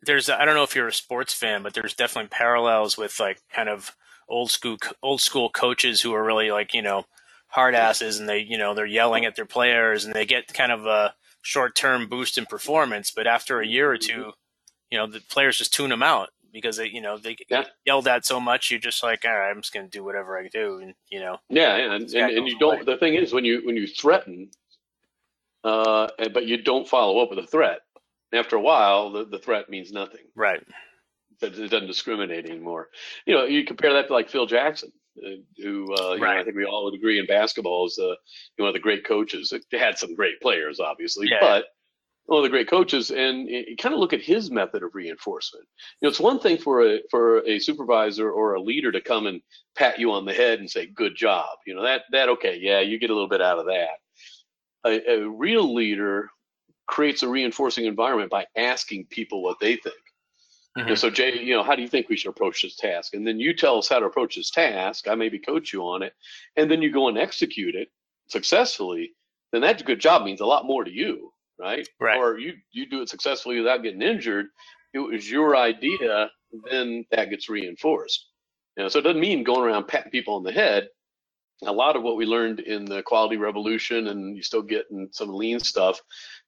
there's 0.01 0.29
I 0.29 0.45
don't 0.45 0.55
know 0.55 0.63
if 0.63 0.75
you're 0.75 0.87
a 0.87 0.93
sports 0.93 1.33
fan, 1.33 1.63
but 1.63 1.73
there's 1.73 1.93
definitely 1.93 2.29
parallels 2.29 2.97
with 2.97 3.19
like 3.19 3.41
kind 3.53 3.69
of 3.69 3.95
old 4.27 4.51
school 4.51 4.77
old 5.03 5.21
school 5.21 5.49
coaches 5.49 6.01
who 6.01 6.13
are 6.13 6.23
really 6.23 6.51
like 6.51 6.73
you 6.73 6.81
know 6.81 7.05
hard 7.47 7.73
asses 7.75 8.19
and 8.19 8.29
they 8.29 8.39
you 8.39 8.57
know 8.57 8.73
they're 8.73 8.85
yelling 8.85 9.25
at 9.25 9.35
their 9.35 9.45
players 9.45 10.05
and 10.05 10.13
they 10.13 10.25
get 10.25 10.53
kind 10.53 10.71
of 10.71 10.85
a 10.85 11.13
short 11.41 11.75
term 11.75 12.07
boost 12.07 12.37
in 12.37 12.45
performance, 12.45 13.11
but 13.11 13.27
after 13.27 13.61
a 13.61 13.67
year 13.67 13.91
or 13.91 13.97
two, 13.97 14.31
you 14.91 14.97
know 14.97 15.07
the 15.07 15.21
players 15.21 15.57
just 15.57 15.73
tune 15.73 15.89
them 15.89 16.03
out 16.03 16.29
because 16.53 16.77
they 16.77 16.87
you 16.87 17.01
know 17.01 17.17
they 17.17 17.37
Yeah. 17.49 17.65
yelled 17.85 18.07
at 18.07 18.25
so 18.25 18.39
much 18.39 18.71
you're 18.71 18.79
just 18.79 19.03
like 19.03 19.25
all 19.25 19.33
right 19.37 19.51
I'm 19.51 19.61
just 19.61 19.73
gonna 19.73 19.87
do 19.87 20.03
whatever 20.03 20.37
I 20.39 20.47
do 20.51 20.79
and 20.79 20.93
you 21.09 21.19
know 21.19 21.37
Yeah, 21.49 21.77
yeah, 21.77 21.93
and, 21.93 22.03
and, 22.13 22.37
and 22.37 22.47
you 22.47 22.57
don't. 22.59 22.85
The 22.85 22.97
thing 22.97 23.15
is, 23.15 23.33
when 23.33 23.45
you 23.45 23.61
when 23.65 23.75
you 23.77 23.87
threaten, 23.87 24.49
uh, 25.63 26.07
but 26.33 26.45
you 26.47 26.61
don't 26.61 26.87
follow 26.87 27.19
up 27.19 27.29
with 27.29 27.39
a 27.39 27.47
threat. 27.47 27.79
After 28.33 28.55
a 28.57 28.61
while, 28.61 29.11
the, 29.11 29.25
the 29.25 29.39
threat 29.39 29.69
means 29.69 29.91
nothing. 29.91 30.21
right 30.35 30.61
It 31.41 31.69
doesn't 31.69 31.87
discriminate 31.87 32.49
anymore. 32.49 32.89
You 33.25 33.35
know, 33.35 33.45
you 33.45 33.65
compare 33.65 33.93
that 33.93 34.07
to 34.07 34.13
like 34.13 34.29
Phil 34.29 34.45
Jackson, 34.45 34.91
who 35.57 35.93
uh, 35.95 36.13
you 36.13 36.21
know, 36.21 36.27
I 36.27 36.43
think 36.43 36.55
we 36.55 36.65
all 36.65 36.85
would 36.85 36.93
agree 36.93 37.19
in 37.19 37.25
basketball 37.25 37.87
is 37.87 37.97
uh, 37.99 38.15
one 38.57 38.67
of 38.67 38.73
the 38.73 38.79
great 38.79 39.05
coaches. 39.05 39.53
They 39.71 39.77
had 39.77 39.97
some 39.97 40.15
great 40.15 40.39
players, 40.41 40.79
obviously, 40.79 41.27
Yeah. 41.29 41.37
but 41.41 41.65
one 42.25 42.37
of 42.39 42.43
the 42.43 42.49
great 42.49 42.69
coaches. 42.69 43.09
And 43.11 43.47
you 43.49 43.75
kind 43.77 43.93
of 43.93 43.99
look 43.99 44.13
at 44.13 44.21
his 44.21 44.51
method 44.51 44.83
of 44.83 44.93
reinforcement. 44.93 45.65
You 45.99 46.05
know, 46.05 46.09
it's 46.09 46.19
one 46.19 46.39
thing 46.39 46.57
for 46.57 46.85
a 46.85 46.99
for 47.09 47.39
a 47.47 47.59
supervisor 47.59 48.31
or 48.31 48.53
a 48.53 48.61
leader 48.61 48.91
to 48.91 49.01
come 49.01 49.27
and 49.27 49.41
pat 49.75 49.99
you 49.99 50.11
on 50.11 50.25
the 50.25 50.33
head 50.33 50.59
and 50.59 50.69
say 50.69 50.85
"good 50.85 51.15
job." 51.15 51.49
You 51.65 51.75
know 51.75 51.83
that 51.83 52.03
that 52.11 52.29
okay, 52.29 52.57
yeah, 52.61 52.79
you 52.81 52.99
get 52.99 53.09
a 53.09 53.13
little 53.13 53.29
bit 53.29 53.41
out 53.41 53.59
of 53.59 53.65
that. 53.65 53.89
A, 54.85 55.11
a 55.23 55.29
real 55.29 55.73
leader 55.73 56.29
creates 56.87 57.21
a 57.23 57.27
reinforcing 57.27 57.85
environment 57.85 58.31
by 58.31 58.45
asking 58.55 59.05
people 59.09 59.43
what 59.43 59.59
they 59.59 59.75
think. 59.75 59.95
You 60.77 60.85
know, 60.85 60.93
Mhm. 60.93 60.97
so 60.97 61.09
Jay, 61.09 61.39
you 61.39 61.55
know, 61.55 61.63
how 61.63 61.75
do 61.75 61.81
you 61.83 61.87
think 61.87 62.09
we 62.09 62.17
should 62.17 62.29
approach 62.29 62.61
this 62.63 62.75
task? 62.77 63.13
And 63.13 63.27
then 63.27 63.39
you 63.39 63.53
tell 63.53 63.77
us 63.77 63.89
how 63.89 63.99
to 63.99 64.05
approach 64.07 64.35
this 64.37 64.51
task. 64.51 65.07
I 65.07 65.15
maybe 65.15 65.39
coach 65.39 65.73
you 65.73 65.83
on 65.83 66.03
it, 66.03 66.13
and 66.55 66.71
then 66.71 66.81
you 66.81 66.91
go 66.91 67.09
and 67.09 67.17
execute 67.17 67.75
it 67.75 67.89
successfully. 68.27 69.13
Then 69.51 69.61
that 69.61 69.85
good 69.85 69.99
job 69.99 70.23
means 70.23 70.41
a 70.41 70.45
lot 70.47 70.65
more 70.65 70.83
to 70.83 70.91
you, 70.91 71.33
right? 71.59 71.87
Right. 71.99 72.17
Or 72.17 72.39
you 72.39 72.55
you 72.71 72.87
do 72.87 73.01
it 73.01 73.09
successfully 73.09 73.57
without 73.59 73.83
getting 73.83 74.01
injured. 74.01 74.47
It 74.93 74.99
was 74.99 75.29
your 75.29 75.55
idea. 75.57 76.31
Then 76.69 77.05
that 77.11 77.29
gets 77.29 77.49
reinforced. 77.49 78.27
You 78.77 78.83
know, 78.83 78.89
so 78.89 78.99
it 78.99 79.03
doesn't 79.03 79.21
mean 79.21 79.43
going 79.43 79.61
around 79.69 79.87
patting 79.87 80.11
people 80.11 80.35
on 80.35 80.43
the 80.43 80.51
head. 80.53 80.89
A 81.65 81.71
lot 81.73 81.95
of 81.97 82.03
what 82.03 82.17
we 82.17 82.25
learned 82.25 82.61
in 82.61 82.85
the 82.85 83.03
quality 83.03 83.37
revolution, 83.37 84.07
and 84.07 84.35
you 84.37 84.43
still 84.43 84.61
get 84.61 84.87
in 84.91 85.09
some 85.13 85.29
lean 85.33 85.59
stuff, 85.59 86.01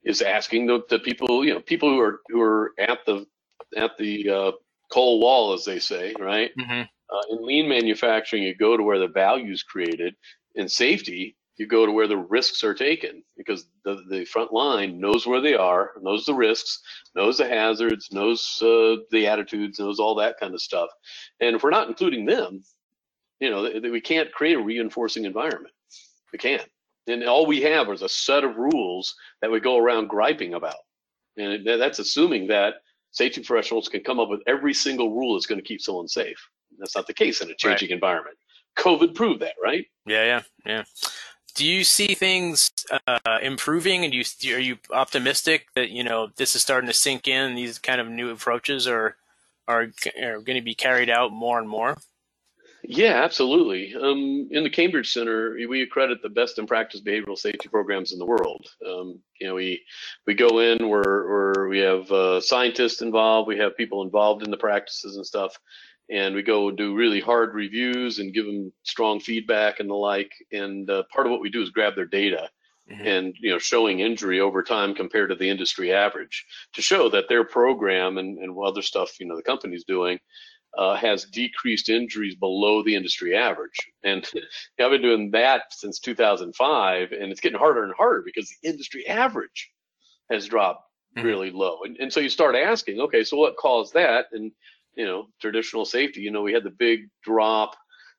is 0.03 0.21
asking 0.21 0.67
the, 0.67 0.81
the 0.89 0.99
people, 0.99 1.45
you 1.45 1.53
know, 1.53 1.61
people 1.61 1.89
who 1.89 1.99
are 1.99 2.21
who 2.29 2.41
are 2.41 2.73
at 2.79 3.05
the 3.05 3.25
at 3.77 3.97
the 3.97 4.29
uh, 4.29 4.51
coal 4.91 5.19
wall, 5.21 5.53
as 5.53 5.65
they 5.65 5.79
say, 5.79 6.13
right? 6.19 6.51
Mhm. 6.59 6.89
Uh, 7.11 7.21
in 7.31 7.45
lean 7.45 7.69
manufacturing, 7.69 8.43
you 8.43 8.55
go 8.55 8.77
to 8.77 8.83
where 8.83 8.99
the 8.99 9.07
value 9.07 9.51
is 9.53 9.63
created. 9.63 10.15
In 10.55 10.69
safety, 10.69 11.37
you 11.57 11.67
go 11.67 11.85
to 11.85 11.91
where 11.91 12.07
the 12.07 12.17
risks 12.17 12.63
are 12.63 12.73
taken 12.75 13.23
because 13.37 13.67
the, 13.85 14.03
the 14.09 14.25
front 14.25 14.53
line 14.53 14.99
knows 14.99 15.27
where 15.27 15.41
they 15.41 15.55
are, 15.55 15.91
knows 16.01 16.25
the 16.25 16.35
risks, 16.35 16.81
knows 17.15 17.37
the 17.37 17.47
hazards, 17.47 18.09
knows 18.11 18.59
uh, 18.63 18.97
the 19.11 19.27
attitudes, 19.27 19.79
knows 19.79 19.99
all 19.99 20.15
that 20.15 20.39
kind 20.39 20.53
of 20.55 20.61
stuff. 20.61 20.89
And 21.41 21.55
if 21.55 21.63
we're 21.63 21.71
not 21.71 21.89
including 21.89 22.25
them, 22.25 22.63
you 23.41 23.51
know, 23.51 23.67
th- 23.69 23.81
th- 23.83 23.93
we 23.93 24.01
can't 24.01 24.31
create 24.33 24.57
a 24.57 24.61
reinforcing 24.63 25.25
environment. 25.25 25.73
We 26.33 26.39
can't. 26.39 26.67
And 27.07 27.23
all 27.25 27.47
we 27.47 27.61
have 27.63 27.89
is 27.91 28.03
a 28.03 28.09
set 28.09 28.43
of 28.45 28.57
rules 28.57 29.15
that 29.41 29.51
we 29.51 29.59
go 29.61 29.77
around 29.77 30.09
griping 30.09 30.55
about. 30.55 30.75
And 31.37 31.65
that's 31.65 31.99
assuming 31.99 32.47
that 32.47 32.75
safety 33.11 33.41
professionals 33.41 33.87
can 33.87 34.01
come 34.01 34.19
up 34.19 34.29
with 34.29 34.41
every 34.47 34.73
single 34.73 35.13
rule 35.13 35.35
that's 35.35 35.45
going 35.45 35.59
to 35.61 35.67
keep 35.67 35.81
someone 35.81 36.07
safe. 36.07 36.37
That's 36.79 36.95
not 36.95 37.07
the 37.07 37.13
case 37.13 37.41
in 37.41 37.51
a 37.51 37.55
changing 37.55 37.91
environment. 37.91 38.37
COVID 38.77 39.15
proved 39.15 39.41
that, 39.41 39.53
right? 39.61 39.85
Yeah, 40.05 40.23
yeah, 40.23 40.41
yeah. 40.65 40.83
Do 41.53 41.65
you 41.65 41.83
see 41.83 42.15
things 42.15 42.71
uh, 43.07 43.39
improving, 43.41 44.05
and 44.05 44.13
you 44.13 44.23
are 44.55 44.59
you 44.59 44.77
optimistic 44.91 45.67
that 45.75 45.89
you 45.89 46.03
know 46.03 46.29
this 46.37 46.55
is 46.55 46.61
starting 46.61 46.87
to 46.87 46.93
sink 46.93 47.27
in? 47.27 47.55
These 47.55 47.77
kind 47.77 47.99
of 47.99 48.07
new 48.07 48.29
approaches 48.29 48.87
are 48.87 49.17
are, 49.67 49.87
are 50.23 50.41
going 50.41 50.57
to 50.57 50.61
be 50.61 50.73
carried 50.73 51.09
out 51.09 51.33
more 51.33 51.59
and 51.59 51.67
more. 51.67 51.97
Yeah, 52.83 53.23
absolutely. 53.23 53.93
Um, 53.95 54.47
in 54.51 54.63
the 54.63 54.69
Cambridge 54.69 55.13
Center, 55.13 55.55
we 55.69 55.83
accredit 55.83 56.21
the 56.23 56.29
best 56.29 56.57
in 56.57 56.65
practice 56.65 57.01
behavioral 57.01 57.37
safety 57.37 57.69
programs 57.69 58.11
in 58.11 58.19
the 58.19 58.25
world. 58.25 58.67
Um, 58.85 59.19
you 59.39 59.47
know, 59.47 59.55
we 59.55 59.83
we 60.25 60.33
go 60.33 60.59
in 60.59 60.89
where 60.89 61.27
where 61.27 61.67
we 61.69 61.79
have 61.79 62.11
uh, 62.11 62.41
scientists 62.41 63.01
involved, 63.01 63.47
we 63.47 63.57
have 63.59 63.77
people 63.77 64.01
involved 64.01 64.43
in 64.43 64.51
the 64.51 64.57
practices 64.57 65.15
and 65.15 65.25
stuff, 65.25 65.57
and 66.09 66.33
we 66.33 66.41
go 66.41 66.71
do 66.71 66.95
really 66.95 67.19
hard 67.19 67.53
reviews 67.53 68.17
and 68.19 68.33
give 68.33 68.45
them 68.47 68.73
strong 68.83 69.19
feedback 69.19 69.79
and 69.79 69.89
the 69.89 69.93
like. 69.95 70.31
And 70.51 70.89
uh, 70.89 71.03
part 71.13 71.27
of 71.27 71.31
what 71.31 71.41
we 71.41 71.49
do 71.51 71.61
is 71.61 71.69
grab 71.69 71.95
their 71.95 72.05
data 72.05 72.49
Mhm. 72.91 73.05
and 73.05 73.35
you 73.39 73.51
know 73.51 73.59
showing 73.59 73.99
injury 73.99 74.39
over 74.39 74.63
time 74.63 74.95
compared 74.95 75.29
to 75.29 75.35
the 75.35 75.47
industry 75.49 75.93
average 75.93 76.45
to 76.73 76.81
show 76.81 77.09
that 77.09 77.29
their 77.29 77.43
program 77.43 78.17
and, 78.17 78.39
and 78.39 78.57
other 78.57 78.81
stuff 78.81 79.19
you 79.19 79.27
know 79.27 79.35
the 79.35 79.43
company's 79.43 79.83
doing 79.83 80.19
uh, 80.77 80.95
has 80.95 81.25
decreased 81.25 81.89
injuries 81.89 82.35
below 82.35 82.83
the 82.83 82.95
industry 82.95 83.35
average. 83.35 83.79
And 84.03 84.27
I've 84.81 84.91
been 84.91 85.01
doing 85.01 85.31
that 85.31 85.63
since 85.71 85.99
2005, 85.99 87.11
and 87.13 87.31
it's 87.31 87.41
getting 87.41 87.59
harder 87.59 87.83
and 87.83 87.93
harder 87.97 88.23
because 88.25 88.49
the 88.63 88.69
industry 88.69 89.07
average 89.07 89.69
has 90.31 90.47
dropped 90.47 90.83
Mhm. 91.17 91.23
really 91.23 91.51
low. 91.51 91.79
And, 91.83 91.97
and 91.99 92.11
so 92.13 92.19
you 92.19 92.29
start 92.29 92.55
asking, 92.55 92.99
okay, 93.01 93.23
so 93.23 93.37
what 93.37 93.57
caused 93.57 93.93
that? 93.93 94.27
And 94.31 94.51
you 94.95 95.05
know, 95.05 95.27
traditional 95.41 95.85
safety, 95.85 96.21
you 96.21 96.31
know, 96.31 96.41
we 96.41 96.53
had 96.53 96.63
the 96.63 96.69
big 96.71 97.09
drop 97.23 97.75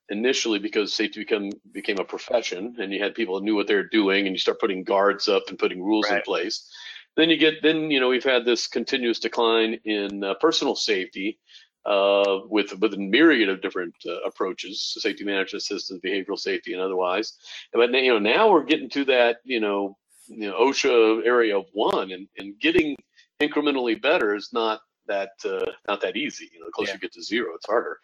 initially 0.09 0.59
because 0.59 0.93
safety 0.93 1.21
become 1.21 1.49
became 1.71 1.99
a 1.99 2.03
profession, 2.05 2.75
and 2.79 2.93
you 2.93 3.01
had 3.03 3.15
people 3.15 3.37
who 3.39 3.45
knew 3.45 3.55
what 3.55 3.67
they 3.67 3.75
were 3.75 3.89
doing, 3.91 4.27
and 4.27 4.35
you 4.35 4.39
start 4.39 4.59
putting 4.59 4.83
guards 4.83 5.27
up 5.27 5.43
and 5.49 5.59
putting 5.59 5.83
rules 5.83 6.11
in 6.11 6.21
place. 6.21 6.69
Then 7.15 7.29
you 7.31 7.37
get, 7.37 7.63
then 7.63 7.89
you 7.91 7.99
know, 7.99 8.09
we've 8.09 8.23
had 8.23 8.45
this 8.45 8.67
continuous 8.67 9.19
decline 9.19 9.79
in 9.85 10.23
uh, 10.23 10.35
personal 10.35 10.75
safety 10.75 11.39
uh, 11.85 12.39
with 12.49 12.77
with 12.79 12.93
a 12.93 12.97
myriad 12.97 13.49
of 13.49 13.61
different 13.61 13.93
uh, 14.07 14.19
approaches, 14.21 14.95
safety 14.99 15.23
management 15.23 15.63
systems, 15.63 15.99
behavioral 16.01 16.39
safety, 16.39 16.73
and 16.73 16.81
otherwise. 16.81 17.33
But 17.73 17.91
you 17.93 18.13
know, 18.13 18.19
now 18.19 18.49
we're 18.51 18.63
getting 18.63 18.89
to 18.91 19.05
that 19.05 19.37
you 19.43 19.59
know, 19.59 19.97
you 20.27 20.47
know 20.49 20.57
OSHA 20.59 21.25
area 21.25 21.57
of 21.57 21.65
one, 21.73 22.11
and 22.11 22.27
and 22.37 22.59
getting 22.59 22.95
incrementally 23.41 24.01
better 24.01 24.35
is 24.35 24.49
not 24.53 24.81
that 25.07 25.31
uh, 25.45 25.65
not 25.87 25.99
that 26.01 26.15
easy. 26.15 26.49
You 26.53 26.59
know, 26.61 26.67
the 26.67 26.71
closer 26.71 26.91
Yeah. 26.91 26.95
you 26.95 26.99
get 27.01 27.13
to 27.13 27.21
zero, 27.23 27.53
it's 27.55 27.65
harder. 27.65 27.99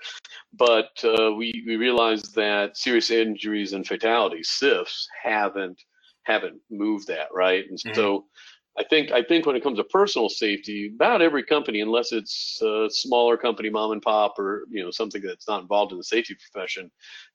But 0.54 0.92
uh, 1.04 1.32
we 1.34 1.64
we 1.66 1.76
realize 1.78 2.24
that 2.34 2.76
serious 2.76 3.10
injuries 3.12 3.74
and 3.74 3.88
fatalities 3.88 4.50
(SIFs) 4.50 5.08
haven't 5.24 5.82
haven't 6.24 6.60
moved 6.70 7.08
that 7.08 7.30
right, 7.34 7.66
and 7.70 7.80
Mhm. 7.80 7.96
so. 7.96 8.26
I 8.80 8.84
think 8.86 9.12
I 9.12 9.22
think 9.22 9.46
when 9.46 9.58
it 9.58 9.64
comes 9.64 9.78
to 9.78 9.84
personal 9.84 10.30
safety, 10.30 10.90
about 10.96 11.22
every 11.22 11.44
company, 11.44 11.82
unless 11.82 12.14
it's 12.14 12.62
a 12.62 12.88
smaller 12.90 13.36
company, 13.36 13.70
mom 13.70 13.92
and 13.92 14.02
pop, 14.02 14.40
or 14.40 14.64
you 14.72 14.82
know 14.82 14.90
something 14.90 15.22
that's 15.22 15.50
not 15.50 15.62
involved 15.62 15.92
in 15.92 15.98
the 15.98 16.04
safety 16.04 16.36
profession, 16.36 16.90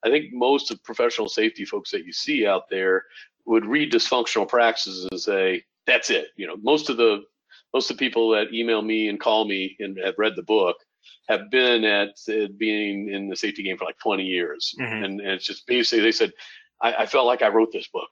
I 0.04 0.08
think 0.08 0.32
most 0.32 0.70
of 0.70 0.82
professional 0.82 1.28
safety 1.28 1.66
folks 1.66 1.90
that 1.90 2.06
you 2.06 2.12
see 2.12 2.46
out 2.46 2.70
there 2.70 3.04
would 3.44 3.66
read 3.66 3.92
dysfunctional 3.92 4.48
practices 4.48 5.06
and 5.10 5.20
say 5.20 5.62
that's 5.86 6.08
it. 6.08 6.28
You 6.36 6.46
know, 6.46 6.56
most 6.62 6.88
of 6.88 6.96
the 6.96 7.22
most 7.74 7.90
of 7.90 7.98
the 7.98 8.04
people 8.06 8.30
that 8.30 8.54
email 8.54 8.80
me 8.80 9.08
and 9.08 9.20
call 9.20 9.44
me 9.44 9.76
and 9.80 9.98
have 10.02 10.14
read 10.16 10.36
the 10.36 10.42
book 10.42 10.76
have 11.28 11.50
been 11.50 11.84
at 11.84 12.16
being 12.56 13.10
in 13.10 13.28
the 13.28 13.36
safety 13.36 13.62
game 13.62 13.76
for 13.76 13.84
like 13.84 13.98
20 13.98 14.24
years, 14.24 14.74
Mhm. 14.80 15.04
and, 15.04 15.20
and 15.20 15.30
it's 15.30 15.44
just 15.44 15.66
basically 15.66 16.02
they 16.02 16.12
said 16.12 16.32
I, 16.80 16.94
I 17.02 17.06
felt 17.06 17.26
like 17.26 17.42
I 17.42 17.48
wrote 17.48 17.70
this 17.70 17.88
book. 17.88 18.08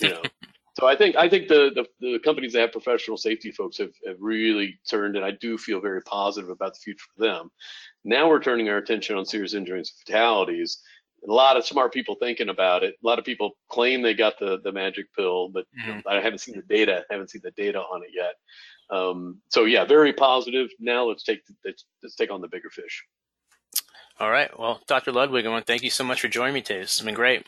You 0.00 0.10
know. 0.10 0.22
So 0.78 0.86
I 0.86 0.94
think 0.94 1.16
I 1.16 1.26
think 1.26 1.48
the, 1.48 1.70
the, 1.74 1.86
the 2.00 2.18
companies 2.18 2.52
that 2.52 2.60
have 2.60 2.72
professional 2.72 3.16
safety 3.16 3.50
folks 3.50 3.78
have, 3.78 3.92
have 4.06 4.16
really 4.20 4.78
turned, 4.88 5.16
and 5.16 5.24
I 5.24 5.30
do 5.30 5.56
feel 5.56 5.80
very 5.80 6.02
positive 6.02 6.50
about 6.50 6.74
the 6.74 6.80
future 6.80 7.06
for 7.16 7.24
them. 7.24 7.50
Now 8.04 8.28
we're 8.28 8.42
turning 8.42 8.68
our 8.68 8.76
attention 8.76 9.16
on 9.16 9.24
serious 9.24 9.54
injuries 9.54 9.90
and 9.90 10.06
fatalities. 10.06 10.82
A 11.26 11.32
lot 11.32 11.56
of 11.56 11.64
smart 11.64 11.94
people 11.94 12.16
thinking 12.20 12.50
about 12.50 12.84
it. 12.84 12.94
A 13.02 13.06
lot 13.06 13.18
of 13.18 13.24
people 13.24 13.52
claim 13.70 14.02
they 14.02 14.12
got 14.12 14.38
the, 14.38 14.60
the 14.64 14.70
magic 14.70 15.06
pill, 15.16 15.48
but 15.48 15.64
you 15.72 15.94
know, 15.94 16.02
I 16.06 16.20
haven't 16.20 16.40
seen 16.40 16.56
the 16.56 16.74
data. 16.74 17.04
I 17.10 17.14
haven't 17.14 17.30
seen 17.30 17.40
the 17.42 17.52
data 17.52 17.78
on 17.78 18.02
it 18.02 18.10
yet. 18.14 18.34
Um, 18.94 19.40
so 19.48 19.64
yeah, 19.64 19.86
very 19.86 20.12
positive. 20.12 20.68
Now 20.78 21.04
let's 21.04 21.24
take 21.24 21.40
let's, 21.64 21.86
let's 22.02 22.16
take 22.16 22.30
on 22.30 22.42
the 22.42 22.48
bigger 22.48 22.68
fish. 22.68 23.02
All 24.20 24.30
right. 24.30 24.56
Well, 24.58 24.82
Dr. 24.86 25.10
Ludwig, 25.10 25.46
I 25.46 25.48
want 25.48 25.66
to 25.66 25.72
thank 25.72 25.82
you 25.82 25.90
so 25.90 26.04
much 26.04 26.20
for 26.20 26.28
joining 26.28 26.54
me 26.54 26.60
today. 26.60 26.80
This 26.80 26.98
has 26.98 27.04
been 27.04 27.14
great. 27.14 27.46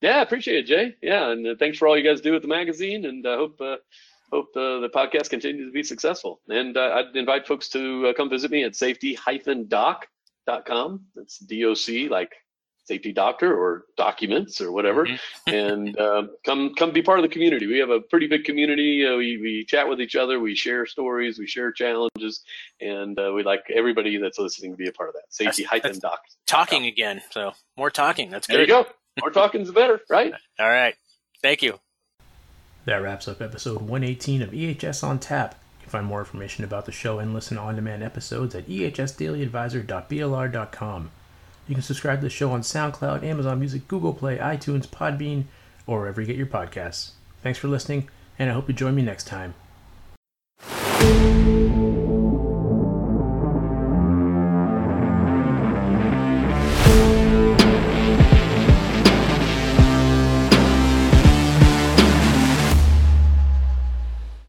Yeah, 0.00 0.18
I 0.18 0.22
appreciate 0.22 0.58
it, 0.58 0.66
Jay. 0.66 0.96
Yeah, 1.02 1.30
and 1.30 1.46
uh, 1.46 1.54
thanks 1.58 1.78
for 1.78 1.86
all 1.86 1.96
you 1.96 2.04
guys 2.04 2.20
do 2.20 2.32
with 2.32 2.42
the 2.42 2.48
magazine, 2.48 3.04
and 3.04 3.24
I 3.26 3.36
hope 3.36 3.60
uh, 3.60 3.76
hope 4.32 4.52
the, 4.54 4.80
the 4.80 4.88
podcast 4.88 5.30
continues 5.30 5.68
to 5.68 5.72
be 5.72 5.82
successful. 5.82 6.40
And 6.48 6.76
uh, 6.76 6.92
I'd 6.94 7.16
invite 7.16 7.46
folks 7.46 7.68
to 7.70 8.08
uh, 8.08 8.12
come 8.14 8.30
visit 8.30 8.50
me 8.50 8.64
at 8.64 8.76
safety-doc.com. 8.76 11.00
That's 11.14 11.38
DOC, 11.38 12.10
like 12.10 12.32
safety 12.84 13.12
doctor 13.12 13.56
or 13.56 13.84
documents 13.96 14.60
or 14.60 14.72
whatever, 14.72 15.06
mm-hmm. 15.06 15.16
and 15.54 15.98
uh, 15.98 16.24
come 16.44 16.74
come 16.74 16.92
be 16.92 17.02
part 17.02 17.18
of 17.18 17.22
the 17.22 17.28
community. 17.28 17.66
We 17.66 17.78
have 17.78 17.90
a 17.90 18.00
pretty 18.00 18.26
big 18.26 18.44
community. 18.44 19.06
Uh, 19.06 19.16
we 19.16 19.36
we 19.36 19.64
chat 19.66 19.88
with 19.88 20.00
each 20.00 20.16
other. 20.16 20.40
We 20.40 20.54
share 20.54 20.86
stories. 20.86 21.38
We 21.38 21.46
share 21.46 21.72
challenges, 21.72 22.42
and 22.80 23.18
uh, 23.18 23.32
we'd 23.34 23.46
like 23.46 23.64
everybody 23.74 24.16
that's 24.16 24.38
listening 24.38 24.72
to 24.72 24.76
be 24.76 24.88
a 24.88 24.92
part 24.92 25.10
of 25.10 25.14
that. 25.14 25.24
Safety 25.28 25.64
hyphen 25.64 25.98
doc. 25.98 26.20
Talking 26.46 26.86
again. 26.86 27.20
So 27.30 27.52
more 27.76 27.90
talking. 27.90 28.30
That's 28.30 28.46
good. 28.46 28.54
There 28.54 28.62
you 28.62 28.68
go. 28.68 28.86
More 29.20 29.30
talking 29.30 29.60
is 29.60 29.70
better, 29.70 30.00
right? 30.08 30.32
All 30.58 30.68
right. 30.68 30.96
Thank 31.42 31.62
you. 31.62 31.78
That 32.84 33.02
wraps 33.02 33.28
up 33.28 33.40
episode 33.40 33.80
118 33.82 34.42
of 34.42 34.50
EHS 34.50 35.04
on 35.04 35.18
Tap. 35.18 35.54
You 35.78 35.84
can 35.84 35.90
find 35.90 36.06
more 36.06 36.20
information 36.20 36.64
about 36.64 36.86
the 36.86 36.92
show 36.92 37.18
and 37.18 37.34
listen 37.34 37.58
on 37.58 37.76
demand 37.76 38.02
episodes 38.02 38.54
at 38.54 38.68
ehsdailyadvisor.blr.com. 38.68 41.10
You 41.68 41.74
can 41.74 41.82
subscribe 41.82 42.18
to 42.18 42.24
the 42.24 42.30
show 42.30 42.52
on 42.52 42.62
SoundCloud, 42.62 43.22
Amazon 43.22 43.60
Music, 43.60 43.86
Google 43.86 44.12
Play, 44.12 44.38
iTunes, 44.38 44.88
Podbean, 44.88 45.44
or 45.86 46.00
wherever 46.00 46.20
you 46.20 46.26
get 46.26 46.36
your 46.36 46.46
podcasts. 46.46 47.12
Thanks 47.42 47.58
for 47.58 47.68
listening, 47.68 48.08
and 48.38 48.50
I 48.50 48.54
hope 48.54 48.68
you 48.68 48.74
join 48.74 48.94
me 48.94 49.02
next 49.02 49.26
time. 49.26 49.54